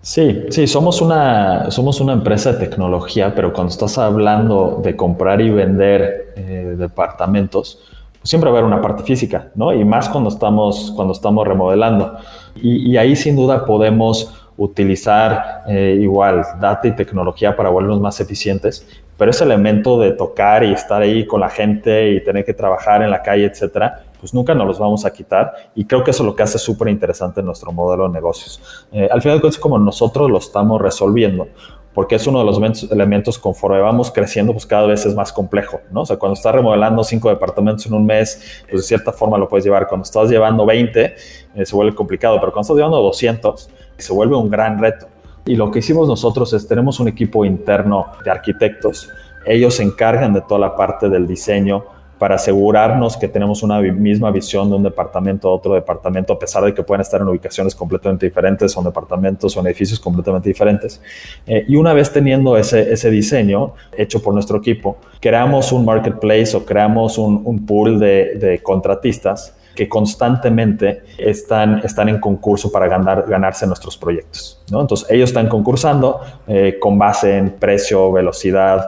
Sí, 0.00 0.44
sí, 0.48 0.66
somos 0.66 1.02
una, 1.02 1.70
somos 1.70 2.00
una 2.00 2.14
empresa 2.14 2.54
de 2.54 2.58
tecnología, 2.66 3.34
pero 3.34 3.52
cuando 3.52 3.70
estás 3.70 3.98
hablando 3.98 4.80
de 4.82 4.96
comprar 4.96 5.42
y 5.42 5.50
vender 5.50 6.32
eh, 6.36 6.74
departamentos, 6.78 7.82
pues 8.18 8.30
siempre 8.30 8.50
va 8.50 8.56
a 8.56 8.60
haber 8.60 8.72
una 8.72 8.80
parte 8.80 9.02
física, 9.02 9.50
¿no? 9.54 9.74
Y 9.74 9.84
más 9.84 10.08
cuando 10.08 10.30
estamos, 10.30 10.94
cuando 10.96 11.12
estamos 11.12 11.46
remodelando. 11.46 12.16
Y, 12.62 12.96
ahí 12.96 13.14
sin 13.14 13.36
duda 13.36 13.66
podemos 13.66 14.39
utilizar 14.60 15.62
eh, 15.66 15.96
igual 15.98 16.44
data 16.60 16.86
y 16.86 16.92
tecnología 16.92 17.56
para 17.56 17.70
volvernos 17.70 17.98
más 17.98 18.20
eficientes, 18.20 18.86
pero 19.16 19.30
ese 19.30 19.44
elemento 19.44 19.98
de 19.98 20.12
tocar 20.12 20.62
y 20.64 20.72
estar 20.72 21.00
ahí 21.00 21.26
con 21.26 21.40
la 21.40 21.48
gente 21.48 22.10
y 22.10 22.22
tener 22.22 22.44
que 22.44 22.52
trabajar 22.52 23.02
en 23.02 23.10
la 23.10 23.22
calle, 23.22 23.46
etcétera, 23.46 24.04
pues 24.20 24.34
nunca 24.34 24.54
nos 24.54 24.66
los 24.66 24.78
vamos 24.78 25.06
a 25.06 25.12
quitar 25.12 25.54
y 25.74 25.86
creo 25.86 26.04
que 26.04 26.10
eso 26.10 26.22
es 26.22 26.26
lo 26.26 26.36
que 26.36 26.42
hace 26.42 26.58
súper 26.58 26.88
interesante 26.88 27.42
nuestro 27.42 27.72
modelo 27.72 28.06
de 28.06 28.10
negocios. 28.10 28.86
Eh, 28.92 29.08
al 29.10 29.22
final 29.22 29.38
de 29.38 29.40
cuentas, 29.40 29.58
como 29.58 29.78
nosotros 29.78 30.30
lo 30.30 30.36
estamos 30.36 30.78
resolviendo, 30.78 31.48
porque 31.94 32.16
es 32.16 32.26
uno 32.26 32.40
de 32.40 32.44
los 32.44 32.92
elementos, 32.92 33.38
conforme 33.38 33.80
vamos 33.80 34.10
creciendo, 34.10 34.52
pues 34.52 34.66
cada 34.66 34.86
vez 34.86 35.06
es 35.06 35.14
más 35.14 35.32
complejo, 35.32 35.80
¿no? 35.90 36.02
O 36.02 36.06
sea, 36.06 36.18
cuando 36.18 36.34
estás 36.34 36.54
remodelando 36.54 37.02
cinco 37.02 37.30
departamentos 37.30 37.86
en 37.86 37.94
un 37.94 38.04
mes, 38.04 38.62
pues 38.70 38.82
de 38.82 38.86
cierta 38.86 39.12
forma 39.12 39.38
lo 39.38 39.48
puedes 39.48 39.64
llevar. 39.64 39.88
Cuando 39.88 40.04
estás 40.04 40.30
llevando 40.30 40.64
20, 40.66 41.14
eh, 41.54 41.66
se 41.66 41.74
vuelve 41.74 41.94
complicado, 41.94 42.38
pero 42.38 42.52
cuando 42.52 42.62
estás 42.62 42.76
llevando 42.76 43.02
200, 43.02 43.70
se 44.00 44.12
vuelve 44.12 44.36
un 44.36 44.50
gran 44.50 44.78
reto. 44.78 45.06
Y 45.46 45.56
lo 45.56 45.70
que 45.70 45.80
hicimos 45.80 46.08
nosotros 46.08 46.52
es, 46.52 46.66
tenemos 46.68 47.00
un 47.00 47.08
equipo 47.08 47.44
interno 47.44 48.06
de 48.24 48.30
arquitectos. 48.30 49.10
Ellos 49.46 49.74
se 49.74 49.82
encargan 49.82 50.32
de 50.32 50.42
toda 50.42 50.60
la 50.60 50.76
parte 50.76 51.08
del 51.08 51.26
diseño 51.26 51.84
para 52.18 52.34
asegurarnos 52.34 53.16
que 53.16 53.28
tenemos 53.28 53.62
una 53.62 53.80
misma 53.80 54.30
visión 54.30 54.68
de 54.68 54.76
un 54.76 54.82
departamento 54.82 55.48
a 55.48 55.54
otro 55.54 55.72
departamento, 55.72 56.34
a 56.34 56.38
pesar 56.38 56.62
de 56.62 56.74
que 56.74 56.82
puedan 56.82 57.00
estar 57.00 57.18
en 57.18 57.28
ubicaciones 57.28 57.74
completamente 57.74 58.26
diferentes, 58.26 58.72
son 58.72 58.84
departamentos, 58.84 59.54
son 59.54 59.66
edificios 59.66 59.98
completamente 59.98 60.50
diferentes. 60.50 61.00
Eh, 61.46 61.64
y 61.66 61.76
una 61.76 61.94
vez 61.94 62.12
teniendo 62.12 62.58
ese, 62.58 62.92
ese 62.92 63.10
diseño 63.10 63.72
hecho 63.96 64.22
por 64.22 64.34
nuestro 64.34 64.58
equipo, 64.58 64.98
creamos 65.18 65.72
un 65.72 65.86
marketplace 65.86 66.54
o 66.54 66.66
creamos 66.66 67.16
un, 67.16 67.64
pool 67.64 67.98
de 67.98 68.60
contratistas 68.62 69.56
que 69.74 69.88
constantemente 69.88 71.02
están, 71.18 71.80
están 71.84 72.08
en 72.08 72.20
concurso 72.20 72.70
para 72.70 72.88
ganar, 72.88 73.24
ganarse 73.28 73.66
nuestros 73.66 73.96
proyectos. 73.96 74.62
¿no? 74.70 74.80
Entonces, 74.80 75.10
ellos 75.10 75.30
están 75.30 75.48
concursando 75.48 76.20
eh, 76.46 76.78
con 76.80 76.98
base 76.98 77.36
en 77.36 77.50
precio, 77.50 78.12
velocidad, 78.12 78.84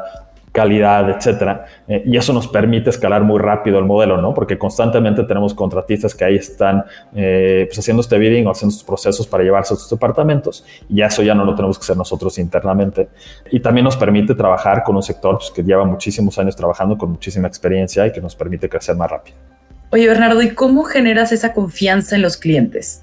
calidad, 0.52 1.08
etcétera. 1.08 1.64
Eh, 1.88 2.02
y 2.06 2.16
eso 2.16 2.32
nos 2.32 2.46
permite 2.46 2.90
escalar 2.90 3.22
muy 3.22 3.40
rápido 3.40 3.78
el 3.78 3.86
modelo, 3.86 4.20
¿no? 4.20 4.34
Porque 4.34 4.58
constantemente 4.58 5.24
tenemos 5.24 5.54
contratistas 5.54 6.14
que 6.14 6.24
ahí 6.24 6.36
están 6.36 6.84
eh, 7.14 7.64
pues 7.66 7.78
haciendo 7.78 8.02
este 8.02 8.18
bidding 8.18 8.46
o 8.46 8.50
haciendo 8.50 8.72
sus 8.72 8.84
procesos 8.84 9.26
para 9.26 9.42
llevarse 9.42 9.74
a 9.74 9.76
sus 9.78 9.88
departamentos 9.88 10.64
y 10.88 11.00
eso 11.00 11.22
ya 11.22 11.34
no 11.34 11.44
lo 11.44 11.54
tenemos 11.54 11.78
que 11.78 11.84
hacer 11.84 11.96
nosotros 11.96 12.38
internamente. 12.38 13.08
Y 13.50 13.60
también 13.60 13.84
nos 13.84 13.96
permite 13.96 14.34
trabajar 14.34 14.84
con 14.84 14.94
un 14.94 15.02
sector 15.02 15.38
pues, 15.38 15.50
que 15.50 15.62
lleva 15.62 15.84
muchísimos 15.84 16.38
años 16.38 16.54
trabajando 16.54 16.98
con 16.98 17.10
muchísima 17.10 17.48
experiencia 17.48 18.06
y 18.06 18.12
que 18.12 18.20
nos 18.20 18.36
permite 18.36 18.68
crecer 18.68 18.94
más 18.94 19.10
rápido. 19.10 19.51
Oye, 19.94 20.08
Bernardo, 20.08 20.40
¿y 20.40 20.54
cómo 20.54 20.84
generas 20.84 21.32
esa 21.32 21.52
confianza 21.52 22.16
en 22.16 22.22
los 22.22 22.38
clientes? 22.38 23.02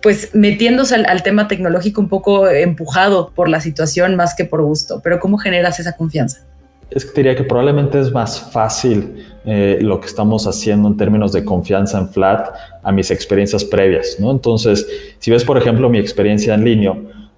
Pues 0.00 0.36
metiéndose 0.36 0.94
al, 0.94 1.22
tema 1.24 1.48
tecnológico 1.48 2.00
un 2.00 2.08
poco 2.08 2.46
empujado 2.46 3.32
por 3.34 3.48
la 3.48 3.60
situación 3.60 4.14
más 4.14 4.36
que 4.36 4.44
por 4.44 4.62
gusto, 4.62 5.00
pero 5.02 5.18
¿cómo 5.18 5.36
generas 5.36 5.80
esa 5.80 5.96
confianza? 5.96 6.42
Es 6.90 7.04
que 7.04 7.12
diría 7.16 7.34
que 7.34 7.42
probablemente 7.42 7.98
es 7.98 8.12
más 8.12 8.52
fácil 8.52 9.26
eh, 9.44 9.78
lo 9.80 10.00
que 10.00 10.06
estamos 10.06 10.46
haciendo 10.46 10.86
en 10.86 10.96
términos 10.96 11.32
de 11.32 11.44
confianza 11.44 11.98
en 11.98 12.08
Flat 12.08 12.50
a 12.84 12.92
mis 12.92 13.10
experiencias 13.10 13.64
previas, 13.64 14.18
¿no? 14.20 14.30
Entonces, 14.30 14.86
si 15.18 15.32
ves, 15.32 15.42
por 15.42 15.58
ejemplo, 15.58 15.90
mi 15.90 15.98
experiencia 15.98 16.54
en 16.54 16.64
línea, 16.64 16.94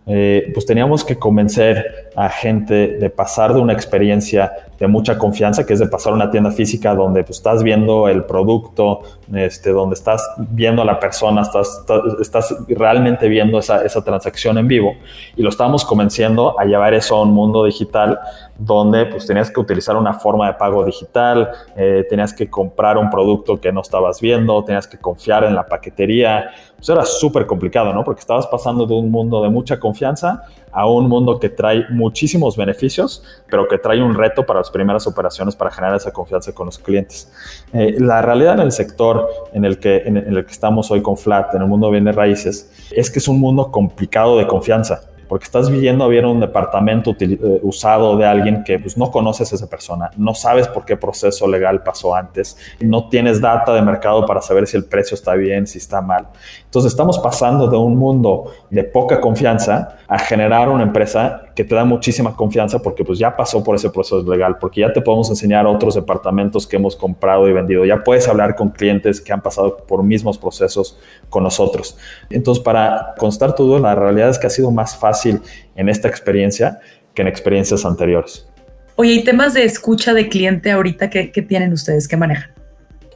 eh, 0.07 0.51
pues 0.53 0.67
teníamos 0.67 1.05
que 1.05 1.17
convencer 1.17 2.11
a 2.17 2.29
gente 2.29 2.99
de 2.99 3.09
pasar 3.09 3.55
de 3.55 3.61
una 3.61 3.73
experiencia 3.73 4.53
de 4.81 4.89
mucha 4.89 5.19
confianza, 5.19 5.67
que 5.67 5.75
es 5.75 5.79
de 5.79 5.87
pasar 5.87 6.15
a 6.15 6.17
una 6.17 6.31
tienda 6.31 6.51
física 6.51 6.95
donde 6.95 7.23
pues, 7.23 7.37
estás 7.37 7.63
viendo 7.63 8.09
el 8.09 8.25
producto, 8.25 9.03
este, 9.31 9.73
donde 9.73 9.93
estás 9.93 10.27
viendo 10.39 10.81
a 10.81 10.87
la 10.87 10.99
persona, 10.99 11.43
estás, 11.43 11.85
estás, 12.19 12.57
realmente 12.67 13.29
viendo 13.29 13.59
esa, 13.59 13.85
esa, 13.85 14.03
transacción 14.03 14.57
en 14.57 14.67
vivo. 14.67 14.95
Y 15.37 15.43
lo 15.43 15.51
estábamos 15.51 15.85
convenciendo 15.85 16.59
a 16.59 16.65
llevar 16.65 16.95
eso 16.95 17.15
a 17.17 17.23
un 17.23 17.33
mundo 17.33 17.67
digital 17.67 18.19
donde 18.59 19.05
pues, 19.07 19.27
tenías 19.27 19.51
que 19.51 19.61
utilizar 19.61 19.97
una 19.97 20.15
forma 20.15 20.47
de 20.47 20.55
pago 20.55 20.83
digital, 20.85 21.51
eh, 21.77 22.07
tenías 22.09 22.33
que 22.33 22.49
comprar 22.49 22.97
un 22.97 23.11
producto 23.11 23.61
que 23.61 23.73
no 23.73 23.83
estabas 23.83 24.19
viendo, 24.21 24.65
tenías 24.65 24.87
que 24.87 24.99
confiar 24.99 25.45
en 25.45 25.55
la 25.55 25.67
paquetería. 25.67 26.51
Pues 26.77 26.89
era 26.89 27.05
súper 27.05 27.47
complicado, 27.47 27.93
¿no? 27.93 28.03
Porque 28.03 28.21
estabas 28.21 28.47
pasando 28.47 28.87
de 28.87 28.95
un 28.95 29.11
mundo 29.11 29.43
de 29.43 29.51
mucha 29.51 29.79
confianza 29.79 30.43
a 30.73 30.87
un 30.87 31.09
mundo 31.09 31.39
que 31.39 31.49
trae 31.49 31.87
muchísimos 31.91 32.57
beneficios, 32.57 33.23
pero 33.51 33.67
que 33.67 33.79
trae 33.79 34.03
un 34.03 34.15
reto 34.15 34.47
para 34.47 34.61
primeras 34.71 35.07
operaciones 35.07 35.57
para 35.57 35.71
generar 35.71 35.97
esa 35.97 36.13
confianza 36.13 36.53
con 36.53 36.67
los 36.67 36.79
clientes. 36.79 37.31
Eh, 37.73 37.97
la 37.99 38.23
realidad 38.23 38.55
en 38.55 38.61
el 38.61 38.73
sector 38.73 39.29
en 39.53 39.65
el, 39.65 39.79
que, 39.79 39.99
en, 39.99 40.17
el 40.17 40.45
que 40.45 40.53
estamos 40.53 40.91
hoy 40.91 41.03
con 41.03 41.17
Flat, 41.17 41.55
en 41.55 41.63
el 41.63 41.69
mundo 41.69 41.87
de 41.89 41.93
bienes 41.93 42.15
raíces, 42.15 42.71
es 42.91 43.11
que 43.11 43.19
es 43.19 43.29
un 43.29 43.39
mundo 43.39 43.71
complicado 43.71 44.39
de 44.39 44.47
confianza 44.47 45.03
porque 45.31 45.45
estás 45.45 45.71
viendo 45.71 46.03
a 46.03 46.09
un 46.09 46.41
departamento 46.41 47.15
eh, 47.21 47.39
usado 47.63 48.17
de 48.17 48.27
alguien 48.27 48.65
que 48.65 48.81
pues, 48.81 48.97
no 48.99 49.13
conoces 49.13 49.53
a 49.53 49.55
esa 49.55 49.71
persona, 49.71 50.11
no 50.17 50.35
sabes 50.35 50.67
por 50.67 50.85
qué 50.85 50.97
proceso 50.97 51.47
legal 51.47 51.85
pasó 51.85 52.17
antes, 52.17 52.57
no 52.81 53.09
tienes 53.09 53.41
data 53.41 53.73
de 53.73 53.81
mercado 53.81 54.27
para 54.27 54.43
saber 54.43 54.67
si 54.67 54.77
el 54.77 54.87
precio 54.87 55.15
está 55.15 55.35
bien, 55.35 55.69
si 55.69 55.79
está 55.79 56.01
mal. 56.01 56.27
Entonces 56.71 56.93
estamos 56.93 57.19
pasando 57.19 57.67
de 57.67 57.77
un 57.77 57.97
mundo 57.97 58.53
de 58.71 58.85
poca 58.85 59.21
confianza 59.21 59.97
a 60.07 60.21
generar 60.21 60.69
una 60.69 60.85
empresa 60.85 61.43
que 61.57 61.65
te 61.65 61.75
da 61.75 61.85
muchísima 61.85 62.37
confianza 62.37 62.79
porque 62.79 63.05
pues 63.05 63.19
ya 63.19 63.37
pasó 63.37 63.65
por 63.65 63.75
ese 63.75 63.91
proceso 63.91 64.23
legal, 64.23 64.57
porque 64.57 64.83
ya 64.83 64.93
te 64.93 65.01
podemos 65.01 65.29
enseñar 65.31 65.67
otros 65.67 65.97
departamentos 65.97 66.69
que 66.69 66.77
hemos 66.77 66.95
comprado 66.95 67.49
y 67.49 67.53
vendido, 67.53 67.85
ya 67.85 68.05
puedes 68.05 68.29
hablar 68.29 68.55
con 68.55 68.69
clientes 68.69 69.21
que 69.21 69.33
han 69.33 69.43
pasado 69.43 69.79
por 69.79 70.05
mismos 70.05 70.39
procesos 70.39 70.97
con 71.29 71.43
nosotros. 71.43 71.99
Entonces, 72.31 72.63
para 72.63 73.17
constar 73.19 73.57
todo, 73.57 73.81
la 73.81 73.97
realidad 73.97 74.29
es 74.29 74.39
que 74.39 74.47
ha 74.47 74.51
sido 74.51 74.71
más 74.71 74.97
fácil 74.97 75.41
en 75.75 75.89
esta 75.89 76.07
experiencia 76.07 76.79
que 77.15 77.23
en 77.23 77.27
experiencias 77.27 77.85
anteriores. 77.85 78.49
Oye, 78.95 79.15
¿y 79.15 79.25
temas 79.25 79.55
de 79.55 79.65
escucha 79.65 80.15
de 80.15 80.29
cliente 80.29 80.71
ahorita 80.71 81.11
qué, 81.11 81.33
qué 81.33 81.43
tienen 81.43 81.73
ustedes, 81.73 82.07
qué 82.07 82.17
manejan? 82.17 82.53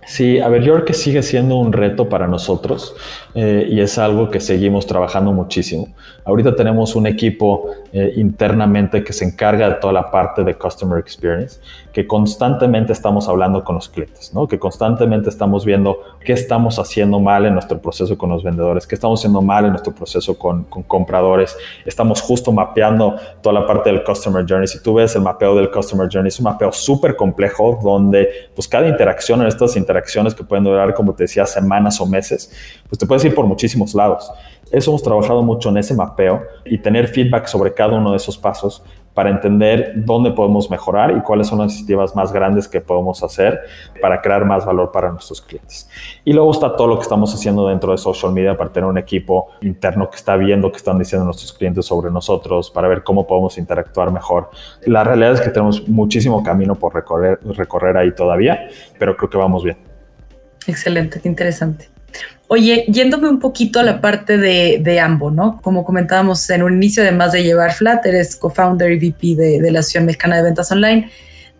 Sí, 0.06 0.38
a 0.38 0.48
ver, 0.48 0.62
yo 0.62 0.74
creo 0.74 0.84
que 0.84 0.92
sigue 0.92 1.22
siendo 1.22 1.56
un 1.56 1.72
reto 1.72 2.08
para 2.08 2.26
nosotros 2.26 2.94
eh, 3.34 3.66
y 3.68 3.80
es 3.80 3.98
algo 3.98 4.30
que 4.30 4.40
seguimos 4.40 4.86
trabajando 4.86 5.32
muchísimo. 5.32 5.88
Ahorita 6.24 6.54
tenemos 6.54 6.94
un 6.94 7.06
equipo 7.06 7.66
eh, 7.92 8.12
internamente 8.16 9.02
que 9.02 9.12
se 9.12 9.24
encarga 9.24 9.68
de 9.68 9.74
toda 9.74 9.92
la 9.92 10.10
parte 10.10 10.44
de 10.44 10.54
Customer 10.54 10.98
Experience, 10.98 11.60
que 11.92 12.06
constantemente 12.06 12.92
estamos 12.92 13.28
hablando 13.28 13.64
con 13.64 13.74
los 13.74 13.88
clientes, 13.88 14.32
¿no? 14.32 14.46
que 14.46 14.58
constantemente 14.58 15.30
estamos 15.30 15.64
viendo 15.64 15.98
qué 16.24 16.32
estamos 16.32 16.78
haciendo 16.78 17.20
mal 17.20 17.44
en 17.46 17.54
nuestro 17.54 17.80
proceso 17.80 18.16
con 18.16 18.30
los 18.30 18.42
vendedores, 18.42 18.86
qué 18.86 18.94
estamos 18.94 19.20
haciendo 19.20 19.42
mal 19.42 19.64
en 19.64 19.72
nuestro 19.72 19.92
proceso 19.92 20.38
con, 20.38 20.64
con 20.64 20.84
compradores. 20.84 21.56
Estamos 21.84 22.20
justo 22.20 22.52
mapeando 22.52 23.16
toda 23.42 23.60
la 23.60 23.66
parte 23.66 23.90
del 23.90 24.04
Customer 24.04 24.44
Journey. 24.48 24.68
Si 24.68 24.80
tú 24.82 24.94
ves 24.94 25.14
el 25.16 25.22
mapeo 25.22 25.54
del 25.56 25.70
Customer 25.70 26.08
Journey, 26.10 26.28
es 26.28 26.38
un 26.38 26.44
mapeo 26.44 26.72
súper 26.72 27.16
complejo 27.16 27.78
donde 27.82 28.28
pues, 28.54 28.68
cada 28.68 28.88
interacción 28.88 29.40
en 29.42 29.48
estas 29.48 29.76
interacciones 29.76 30.34
que 30.34 30.44
pueden 30.44 30.64
durar, 30.64 30.94
como 30.94 31.14
te 31.14 31.24
decía, 31.24 31.46
semanas 31.46 32.00
o 32.00 32.06
meses, 32.06 32.50
pues 32.88 32.98
te 32.98 33.06
puedes 33.06 33.23
ir 33.24 33.34
por 33.34 33.46
muchísimos 33.46 33.94
lados. 33.94 34.30
Eso 34.70 34.90
hemos 34.90 35.02
trabajado 35.02 35.42
mucho 35.42 35.68
en 35.68 35.76
ese 35.78 35.94
mapeo 35.94 36.42
y 36.64 36.78
tener 36.78 37.08
feedback 37.08 37.46
sobre 37.46 37.72
cada 37.72 37.96
uno 37.96 38.10
de 38.10 38.16
esos 38.16 38.38
pasos 38.38 38.82
para 39.14 39.30
entender 39.30 39.92
dónde 39.94 40.32
podemos 40.32 40.68
mejorar 40.68 41.16
y 41.16 41.20
cuáles 41.20 41.46
son 41.46 41.60
las 41.60 41.72
iniciativas 41.72 42.14
más 42.16 42.32
grandes 42.32 42.66
que 42.66 42.80
podemos 42.80 43.22
hacer 43.22 43.60
para 44.00 44.20
crear 44.20 44.44
más 44.44 44.66
valor 44.66 44.90
para 44.90 45.10
nuestros 45.10 45.40
clientes. 45.40 45.88
Y 46.24 46.32
luego 46.32 46.50
está 46.50 46.74
todo 46.74 46.88
lo 46.88 46.96
que 46.96 47.02
estamos 47.02 47.32
haciendo 47.32 47.68
dentro 47.68 47.92
de 47.92 47.98
social 47.98 48.32
media 48.32 48.56
para 48.56 48.72
tener 48.72 48.90
un 48.90 48.98
equipo 48.98 49.50
interno 49.62 50.10
que 50.10 50.16
está 50.16 50.36
viendo 50.36 50.70
qué 50.72 50.78
están 50.78 50.98
diciendo 50.98 51.24
nuestros 51.24 51.52
clientes 51.52 51.86
sobre 51.86 52.10
nosotros, 52.10 52.70
para 52.70 52.88
ver 52.88 53.04
cómo 53.04 53.26
podemos 53.26 53.56
interactuar 53.56 54.10
mejor. 54.10 54.50
La 54.84 55.04
realidad 55.04 55.34
es 55.34 55.40
que 55.40 55.50
tenemos 55.50 55.88
muchísimo 55.88 56.42
camino 56.42 56.74
por 56.74 56.92
recorrer, 56.92 57.38
recorrer 57.56 57.96
ahí 57.96 58.12
todavía, 58.12 58.68
pero 58.98 59.16
creo 59.16 59.30
que 59.30 59.38
vamos 59.38 59.62
bien. 59.62 59.76
Excelente, 60.66 61.20
interesante. 61.22 61.93
Oye, 62.48 62.84
yéndome 62.88 63.28
un 63.28 63.38
poquito 63.38 63.80
a 63.80 63.82
la 63.82 64.00
parte 64.00 64.36
de, 64.36 64.78
de 64.82 65.00
Ambo, 65.00 65.30
¿no? 65.30 65.60
Como 65.62 65.84
comentábamos 65.84 66.48
en 66.50 66.62
un 66.62 66.74
inicio, 66.74 67.02
además 67.02 67.32
de 67.32 67.42
llevar 67.42 67.72
Flat, 67.72 68.04
eres 68.04 68.36
co-founder 68.36 68.92
y 68.92 68.98
VP 68.98 69.34
de, 69.34 69.72
la 69.72 69.80
Asociación 69.80 70.06
Mexicana 70.06 70.36
de 70.36 70.42
Ventas 70.42 70.70
Online. 70.70 71.10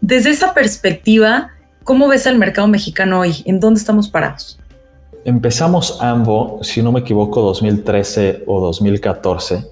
Desde 0.01 0.31
esa 0.31 0.53
perspectiva, 0.53 1.51
¿cómo 1.85 2.07
ves 2.09 2.27
al 2.27 2.37
mercado 2.37 2.69
mexicano 2.69 3.21
hoy? 3.21 3.43
¿En 3.47 3.61
dónde 3.61 3.81
estamos 3.81 4.09
parados? 4.09 4.59
Empezamos 5.25 5.99
Ambo, 6.03 6.61
si 6.63 6.83
no 6.83 6.93
me 6.93 7.01
equivoco, 7.01 7.41
2013 7.41 8.45
o 8.47 8.61
2014. 8.61 9.65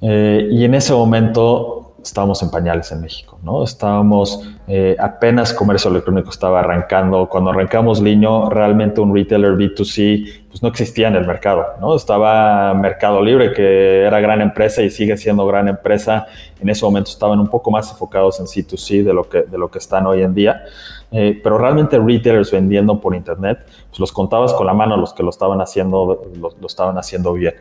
Eh, 0.00 0.48
y 0.50 0.64
en 0.64 0.74
ese 0.74 0.94
momento 0.94 1.87
estábamos 2.08 2.42
en 2.42 2.50
pañales 2.50 2.90
en 2.92 3.00
México, 3.00 3.38
¿no? 3.42 3.62
Estábamos 3.62 4.42
eh, 4.66 4.96
apenas 4.98 5.52
comercio 5.52 5.90
electrónico 5.90 6.30
estaba 6.30 6.60
arrancando. 6.60 7.28
Cuando 7.28 7.50
arrancamos 7.50 8.00
Liño, 8.00 8.50
realmente 8.50 9.00
un 9.00 9.14
retailer 9.14 9.52
B2C 9.52 10.46
pues 10.48 10.62
no 10.62 10.68
existía 10.68 11.08
en 11.08 11.16
el 11.16 11.26
mercado, 11.26 11.64
¿no? 11.80 11.94
Estaba 11.94 12.72
Mercado 12.74 13.22
Libre, 13.22 13.52
que 13.52 14.02
era 14.02 14.18
gran 14.20 14.40
empresa 14.40 14.82
y 14.82 14.90
sigue 14.90 15.16
siendo 15.16 15.46
gran 15.46 15.68
empresa. 15.68 16.26
En 16.60 16.68
ese 16.68 16.84
momento 16.84 17.10
estaban 17.10 17.38
un 17.38 17.48
poco 17.48 17.70
más 17.70 17.90
enfocados 17.90 18.40
en 18.40 18.46
C2C 18.46 19.04
de 19.04 19.12
lo 19.12 19.28
que, 19.28 19.42
de 19.42 19.58
lo 19.58 19.70
que 19.70 19.78
están 19.78 20.06
hoy 20.06 20.22
en 20.22 20.34
día. 20.34 20.62
Eh, 21.10 21.40
pero 21.42 21.56
realmente 21.56 21.98
retailers 21.98 22.50
vendiendo 22.50 23.00
por 23.00 23.14
internet, 23.14 23.64
pues 23.88 23.98
los 23.98 24.12
contabas 24.12 24.52
con 24.52 24.66
la 24.66 24.74
mano 24.74 24.96
los 24.96 25.14
que 25.14 25.22
lo 25.22 25.30
estaban 25.30 25.60
haciendo, 25.60 26.20
lo, 26.38 26.50
lo 26.60 26.66
estaban 26.66 26.98
haciendo 26.98 27.32
bien. 27.32 27.54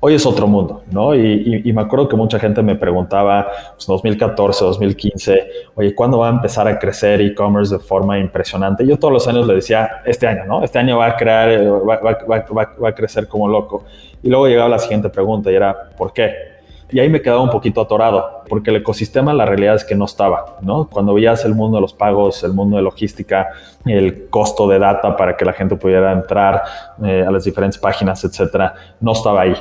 Hoy 0.00 0.14
es 0.14 0.26
otro 0.26 0.46
mundo, 0.46 0.82
¿no? 0.90 1.14
Y, 1.14 1.20
y, 1.20 1.70
y, 1.70 1.72
me 1.72 1.82
acuerdo 1.82 2.08
que 2.08 2.16
mucha 2.16 2.38
gente 2.38 2.62
me 2.62 2.76
preguntaba, 2.76 3.48
pues 3.74 3.86
2014, 3.86 4.64
2015, 4.64 5.48
oye, 5.74 5.94
¿cuándo 5.94 6.18
va 6.18 6.28
a 6.28 6.30
empezar 6.30 6.68
a 6.68 6.78
crecer 6.78 7.20
e-commerce 7.20 7.74
de 7.74 7.80
forma 7.80 8.18
impresionante? 8.18 8.86
Yo 8.86 8.96
todos 8.96 9.12
los 9.12 9.26
años 9.26 9.46
le 9.46 9.54
decía, 9.54 10.02
este 10.04 10.26
año, 10.26 10.44
¿no? 10.44 10.62
Este 10.62 10.78
año 10.78 10.98
va 10.98 11.06
a 11.06 11.16
crear, 11.16 11.48
va, 11.88 11.96
va, 11.96 12.18
va, 12.28 12.74
va 12.82 12.88
a 12.88 12.94
crecer 12.94 13.26
como 13.26 13.48
loco. 13.48 13.84
Y 14.22 14.28
luego 14.28 14.46
llegaba 14.46 14.68
la 14.68 14.78
siguiente 14.78 15.08
pregunta 15.08 15.50
y 15.50 15.54
era, 15.54 15.90
¿por 15.96 16.12
qué? 16.12 16.47
Y 16.90 17.00
ahí 17.00 17.08
me 17.10 17.20
quedaba 17.20 17.42
un 17.42 17.50
poquito 17.50 17.82
atorado, 17.82 18.42
porque 18.48 18.70
el 18.70 18.76
ecosistema 18.76 19.34
la 19.34 19.44
realidad 19.44 19.74
es 19.74 19.84
que 19.84 19.94
no 19.94 20.06
estaba, 20.06 20.56
¿no? 20.62 20.88
Cuando 20.88 21.12
veías 21.12 21.44
el 21.44 21.54
mundo 21.54 21.76
de 21.76 21.82
los 21.82 21.92
pagos, 21.92 22.42
el 22.44 22.54
mundo 22.54 22.76
de 22.76 22.82
logística, 22.82 23.48
el 23.84 24.28
costo 24.30 24.66
de 24.66 24.78
data 24.78 25.14
para 25.14 25.36
que 25.36 25.44
la 25.44 25.52
gente 25.52 25.76
pudiera 25.76 26.12
entrar 26.12 26.62
eh, 27.04 27.24
a 27.26 27.30
las 27.30 27.44
diferentes 27.44 27.78
páginas, 27.78 28.24
etcétera, 28.24 28.74
no 29.00 29.12
estaba 29.12 29.42
ahí. 29.42 29.54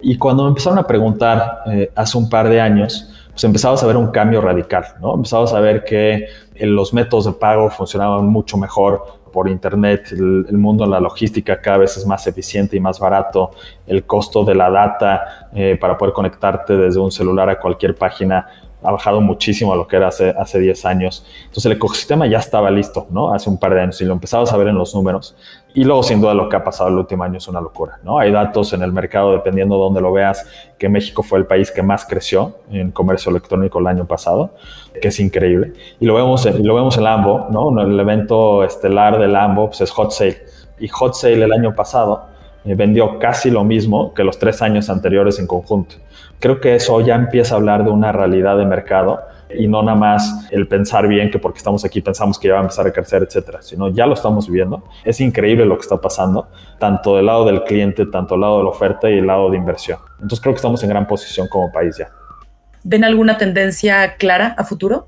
Y 0.00 0.18
cuando 0.18 0.42
me 0.42 0.48
empezaron 0.48 0.78
a 0.78 0.86
preguntar 0.86 1.62
eh, 1.66 1.92
hace 1.94 2.18
un 2.18 2.28
par 2.28 2.48
de 2.48 2.60
años, 2.60 3.08
pues 3.30 3.44
empezabas 3.44 3.82
a 3.82 3.86
ver 3.86 3.96
un 3.96 4.08
cambio 4.08 4.40
radical, 4.40 4.84
¿no? 5.00 5.14
Empezabas 5.14 5.54
a 5.54 5.60
ver 5.60 5.84
que 5.84 6.26
eh, 6.54 6.66
los 6.66 6.92
métodos 6.92 7.26
de 7.26 7.32
pago 7.32 7.70
funcionaban 7.70 8.26
mucho 8.26 8.56
mejor, 8.58 9.21
por 9.32 9.48
Internet, 9.48 10.12
el, 10.12 10.58
mundo 10.58 10.84
de 10.84 10.90
la 10.90 11.00
logística 11.00 11.60
cada 11.60 11.78
vez 11.78 11.96
es 11.96 12.06
más 12.06 12.26
eficiente 12.26 12.76
y 12.76 12.80
más 12.80 13.00
barato, 13.00 13.50
el 13.86 14.04
costo 14.04 14.44
de 14.44 14.54
la 14.54 14.70
data 14.70 15.48
eh, 15.54 15.76
para 15.80 15.96
poder 15.98 16.12
conectarte 16.12 16.76
desde 16.76 17.00
un 17.00 17.10
celular 17.10 17.48
a 17.50 17.58
cualquier 17.58 17.96
página 17.96 18.46
ha 18.82 18.90
bajado 18.90 19.20
muchísimo 19.20 19.72
a 19.72 19.76
lo 19.76 19.86
que 19.86 19.96
era 19.96 20.08
hace, 20.08 20.30
hace 20.30 20.58
10 20.58 20.84
años. 20.86 21.24
Entonces 21.42 21.66
el 21.66 21.72
ecosistema 21.72 22.26
ya 22.26 22.38
estaba 22.38 22.70
listo, 22.70 23.06
¿no? 23.10 23.32
Hace 23.32 23.48
un 23.48 23.58
par 23.58 23.74
de 23.74 23.80
años 23.80 24.00
y 24.00 24.04
lo 24.04 24.12
empezabas 24.12 24.52
a 24.52 24.56
ver 24.56 24.68
en 24.68 24.76
los 24.76 24.94
números. 24.94 25.36
Y 25.74 25.84
luego, 25.84 26.02
sin 26.02 26.20
duda, 26.20 26.34
lo 26.34 26.48
que 26.48 26.56
ha 26.56 26.64
pasado 26.64 26.90
el 26.90 26.96
último 26.96 27.24
año 27.24 27.38
es 27.38 27.48
una 27.48 27.60
locura, 27.60 27.98
¿no? 28.02 28.18
Hay 28.18 28.30
datos 28.30 28.72
en 28.74 28.82
el 28.82 28.92
mercado, 28.92 29.32
dependiendo 29.32 29.76
de 29.76 29.80
dónde 29.80 30.00
lo 30.02 30.12
veas, 30.12 30.46
que 30.78 30.88
México 30.88 31.22
fue 31.22 31.38
el 31.38 31.46
país 31.46 31.70
que 31.70 31.82
más 31.82 32.04
creció 32.04 32.56
en 32.70 32.90
comercio 32.90 33.30
electrónico 33.30 33.78
el 33.78 33.86
año 33.86 34.06
pasado, 34.06 34.54
que 35.00 35.08
es 35.08 35.18
increíble. 35.18 35.72
Y 35.98 36.04
lo 36.04 36.14
vemos, 36.14 36.44
y 36.44 36.62
lo 36.62 36.74
vemos 36.74 36.96
en 36.98 37.04
Lambo, 37.04 37.46
¿no? 37.50 37.80
El 37.80 37.98
evento 37.98 38.64
estelar 38.64 39.18
de 39.18 39.28
Lambo 39.28 39.68
pues, 39.68 39.80
es 39.80 39.90
Hot 39.92 40.10
Sale. 40.10 40.42
Y 40.78 40.88
Hot 40.88 41.14
Sale 41.14 41.42
el 41.42 41.52
año 41.52 41.74
pasado 41.74 42.26
eh, 42.64 42.74
vendió 42.74 43.18
casi 43.18 43.50
lo 43.50 43.64
mismo 43.64 44.12
que 44.12 44.24
los 44.24 44.38
tres 44.38 44.60
años 44.60 44.90
anteriores 44.90 45.38
en 45.38 45.46
conjunto. 45.46 45.96
Creo 46.38 46.60
que 46.60 46.74
eso 46.74 47.00
ya 47.00 47.14
empieza 47.14 47.54
a 47.54 47.58
hablar 47.58 47.84
de 47.84 47.90
una 47.90 48.12
realidad 48.12 48.58
de 48.58 48.66
mercado 48.66 49.20
y 49.58 49.68
no 49.68 49.82
nada 49.82 49.96
más 49.96 50.48
el 50.50 50.66
pensar 50.68 51.06
bien 51.08 51.30
que 51.30 51.38
porque 51.38 51.58
estamos 51.58 51.84
aquí 51.84 52.00
pensamos 52.00 52.38
que 52.38 52.48
ya 52.48 52.54
va 52.54 52.60
a 52.60 52.62
empezar 52.62 52.86
a 52.86 52.92
crecer, 52.92 53.22
etcétera, 53.22 53.62
sino 53.62 53.88
ya 53.88 54.06
lo 54.06 54.14
estamos 54.14 54.46
viviendo. 54.46 54.82
Es 55.04 55.20
increíble 55.20 55.64
lo 55.64 55.76
que 55.76 55.82
está 55.82 56.00
pasando, 56.00 56.48
tanto 56.78 57.16
del 57.16 57.26
lado 57.26 57.44
del 57.44 57.62
cliente, 57.64 58.06
tanto 58.06 58.34
del 58.34 58.42
lado 58.42 58.58
de 58.58 58.64
la 58.64 58.70
oferta 58.70 59.10
y 59.10 59.18
el 59.18 59.26
lado 59.26 59.50
de 59.50 59.56
inversión. 59.56 59.98
Entonces 60.14 60.40
creo 60.40 60.54
que 60.54 60.58
estamos 60.58 60.82
en 60.82 60.88
gran 60.88 61.06
posición 61.06 61.48
como 61.48 61.70
país 61.70 61.96
ya. 61.98 62.08
¿Ven 62.84 63.04
alguna 63.04 63.38
tendencia 63.38 64.16
clara 64.16 64.54
a 64.58 64.64
futuro? 64.64 65.06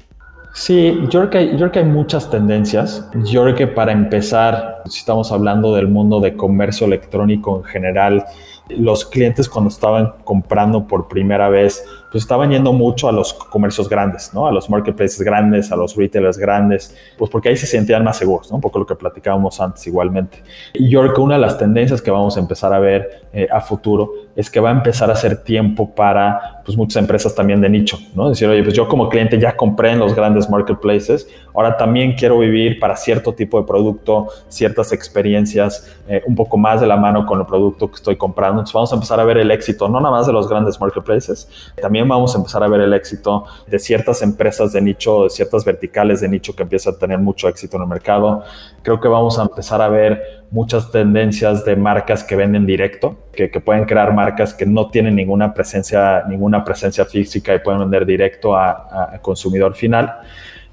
Sí, 0.54 0.96
yo 1.11 1.18
creo, 1.18 1.30
que 1.30 1.38
hay, 1.38 1.50
yo 1.50 1.57
creo 1.59 1.72
que 1.72 1.78
hay 1.80 1.85
muchas 1.85 2.30
tendencias. 2.30 3.11
Yo 3.24 3.42
creo 3.42 3.57
que 3.57 3.66
para 3.66 3.90
empezar, 3.90 4.83
si 4.85 5.00
estamos 5.00 5.33
hablando 5.33 5.74
del 5.74 5.88
mundo 5.88 6.20
de 6.20 6.37
comercio 6.37 6.87
electrónico 6.87 7.59
en 7.59 7.64
general, 7.64 8.24
los 8.68 9.05
clientes 9.05 9.48
cuando 9.48 9.68
estaban 9.68 10.14
comprando 10.24 10.87
por 10.87 11.09
primera 11.09 11.48
vez, 11.48 11.85
pues 12.11 12.24
estaban 12.24 12.50
yendo 12.50 12.72
mucho 12.72 13.09
a 13.09 13.12
los 13.12 13.35
comercios 13.35 13.88
grandes, 13.88 14.33
¿no? 14.33 14.46
A 14.46 14.53
los 14.53 14.70
marketplaces 14.70 15.20
grandes, 15.20 15.70
a 15.70 15.77
los 15.77 15.96
retailers 15.96 16.38
grandes, 16.38 16.96
pues 17.18 17.31
porque 17.31 17.50
ahí 17.50 17.57
se 17.57 17.66
sentían 17.66 18.05
más 18.05 18.16
seguros, 18.16 18.50
¿no? 18.50 18.57
Un 18.57 18.61
poco 18.62 18.79
lo 18.79 18.87
que 18.87 18.94
platicábamos 18.94 19.61
antes 19.61 19.87
igualmente. 19.87 20.42
Y 20.72 20.88
yo 20.88 21.00
creo 21.03 21.14
que 21.14 21.20
una 21.20 21.35
de 21.35 21.40
las 21.40 21.59
tendencias 21.59 22.00
que 22.00 22.11
vamos 22.11 22.37
a 22.37 22.40
empezar 22.40 22.72
a 22.72 22.79
ver 22.79 23.24
eh, 23.33 23.48
a 23.50 23.61
futuro 23.61 24.12
es 24.37 24.51
que 24.51 24.61
va 24.61 24.70
a 24.70 24.73
empezar 24.73 25.11
a 25.11 25.16
ser 25.16 25.42
tiempo 25.42 25.94
para, 25.94 26.62
pues 26.64 26.77
muchas 26.77 27.01
empresas 27.01 27.35
también 27.35 27.61
de 27.61 27.68
nicho, 27.68 27.99
¿no? 28.14 28.29
Decir, 28.29 28.49
oye, 28.49 28.62
pues 28.62 28.75
yo 28.75 28.88
como 28.88 29.09
cliente 29.09 29.38
ya 29.38 29.57
compré 29.57 29.92
en 29.92 30.01
los 30.01 30.14
grandes 30.14 30.51
marketplaces, 30.51 31.29
ahora 31.55 31.77
también 31.77 32.14
quiero 32.14 32.38
vivir 32.38 32.81
para 32.81 32.97
cierto 32.97 33.33
tipo 33.33 33.61
de 33.61 33.66
producto, 33.66 34.29
ciertas 34.49 34.92
experiencias, 34.92 35.88
eh, 36.09 36.23
un 36.27 36.35
poco 36.35 36.57
más 36.57 36.81
de 36.81 36.87
la 36.87 36.97
mano 36.97 37.27
con 37.27 37.40
el 37.40 37.47
producto 37.47 37.88
que 37.88 37.94
estoy 37.94 38.16
comprando. 38.16 38.61
Entonces 38.61 38.75
vamos 38.75 38.92
a 38.92 38.97
empezar 38.97 39.20
a 39.20 39.25
ver 39.25 39.38
el 39.38 39.51
éxito, 39.51 39.88
no 39.88 40.01
nada 40.01 40.11
más 40.11 40.27
de 40.27 40.33
los 40.33 40.49
grandes 40.49 40.81
marketplaces, 40.81 41.49
también 41.81 42.09
vamos 42.09 42.35
a 42.35 42.38
empezar 42.38 42.62
a 42.64 42.68
ver 42.68 42.81
el 42.81 42.92
éxito 42.92 43.44
de 43.66 43.79
ciertas 43.79 44.23
empresas 44.23 44.73
de 44.73 44.81
nicho, 44.81 45.25
de 45.25 45.31
ciertas 45.31 45.64
verticales 45.64 46.20
de 46.20 46.29
nicho 46.29 46.55
que 46.57 46.64
empiezan 46.64 46.94
a 46.94 46.99
tener 46.99 47.18
mucho 47.18 47.49
éxito 47.49 47.77
en 47.77 47.83
el 47.83 47.88
mercado. 47.88 48.42
Creo 48.83 49.01
que 49.01 49.09
vamos 49.09 49.38
a 49.38 49.42
empezar 49.42 49.81
a 49.81 49.88
ver 49.88 50.43
muchas 50.55 50.93
tendencias 50.93 51.64
de 51.64 51.75
marcas 51.75 52.23
que 52.23 52.37
venden 52.37 52.64
directo, 52.64 53.17
que, 53.33 53.49
pueden 53.49 53.87
crear 53.87 54.14
marcas 54.14 54.55
que 54.55 54.64
no 54.64 54.88
tienen 54.88 55.17
ninguna 55.17 55.53
presencia, 55.53 56.23
ninguna 56.29 56.62
presencia 56.62 57.05
física 57.05 57.53
y 57.57 57.59
pueden 57.59 57.81
vender 57.81 58.07
directo 58.07 58.57
a, 58.57 59.19
consumidor 59.21 59.75
final. 59.75 60.14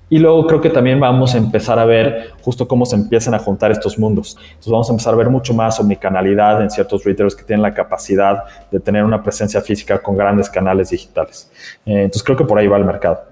Y 0.07 0.19
luego 0.19 0.45
creo 0.45 0.61
que 0.61 0.69
también 0.69 0.99
vamos 0.99 1.33
a 1.33 1.39
empezar 1.39 1.79
a 1.79 1.85
ver 1.85 2.29
justo 2.41 2.67
cómo 2.67 2.85
se 2.85 2.95
empiezan 2.95 3.33
a 3.33 3.39
juntar 3.39 3.71
estos 3.71 3.97
mundos. 3.97 4.37
Entonces 4.39 4.71
vamos 4.71 4.89
a 4.89 4.93
empezar 4.93 5.15
a 5.15 5.17
ver 5.17 5.29
mucho 5.31 5.51
más 5.55 5.79
omnicanalidad 5.79 6.61
en 6.61 6.69
ciertos 6.69 7.03
retailers 7.03 7.35
que 7.35 7.43
tienen 7.43 7.63
la 7.63 7.73
capacidad 7.73 8.43
de 8.69 8.79
tener 8.79 9.03
una 9.03 9.23
presencia 9.23 9.61
física 9.61 9.97
con 9.97 10.15
grandes 10.15 10.47
canales 10.47 10.91
digitales. 10.91 11.51
Eh, 11.87 12.03
entonces 12.03 12.21
creo 12.21 12.37
que 12.37 12.45
por 12.45 12.59
ahí 12.59 12.67
va 12.67 12.77
el 12.77 12.85
mercado. 12.85 13.30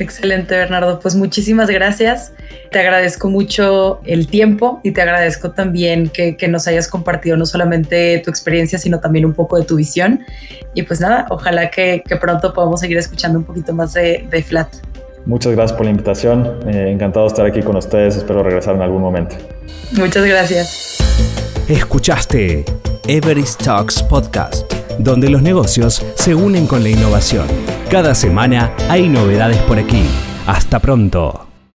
Excelente, 0.00 0.56
Bernardo. 0.56 0.98
Pues 0.98 1.14
muchísimas 1.14 1.68
gracias. 1.68 2.32
Te 2.70 2.78
agradezco 2.78 3.28
mucho 3.28 4.00
el 4.04 4.28
tiempo 4.28 4.80
y 4.82 4.92
te 4.92 5.02
agradezco 5.02 5.50
también 5.50 6.08
que, 6.08 6.36
nos 6.48 6.66
hayas 6.66 6.88
compartido 6.88 7.36
no 7.36 7.46
solamente 7.46 8.20
tu 8.24 8.30
experiencia, 8.30 8.78
sino 8.78 8.98
también 9.00 9.24
un 9.24 9.34
poco 9.34 9.58
de 9.58 9.64
tu 9.64 9.76
visión. 9.76 10.20
Y 10.74 10.82
pues 10.82 11.00
nada, 11.00 11.26
ojalá 11.30 11.70
que, 11.70 12.02
pronto 12.20 12.52
podamos 12.54 12.80
seguir 12.80 12.96
escuchando 12.96 13.38
un 13.38 13.44
poquito 13.44 13.72
más 13.74 13.92
de, 13.92 14.26
de 14.30 14.42
Flat. 14.42 14.68
Muchas 15.26 15.52
gracias 15.52 15.76
por 15.76 15.84
la 15.84 15.90
invitación. 15.90 16.60
Eh, 16.66 16.90
encantado 16.90 17.26
de 17.26 17.28
estar 17.28 17.46
aquí 17.46 17.60
con 17.60 17.76
ustedes. 17.76 18.16
Espero 18.16 18.42
regresar 18.42 18.74
en 18.74 18.82
algún 18.82 19.02
momento. 19.02 19.36
Muchas 19.92 20.24
gracias. 20.24 20.98
Escuchaste 21.68 22.64
Everest 23.06 23.62
Talks 23.62 24.02
Podcast, 24.02 24.72
donde 24.98 25.28
los 25.28 25.42
negocios 25.42 26.04
se 26.14 26.34
unen 26.34 26.66
con 26.66 26.82
la 26.82 26.88
innovación. 26.88 27.46
Cada 27.90 28.14
semana 28.14 28.70
hay 28.88 29.08
novedades 29.08 29.58
por 29.62 29.76
aquí. 29.76 30.04
Hasta 30.46 30.78
pronto. 30.78 31.49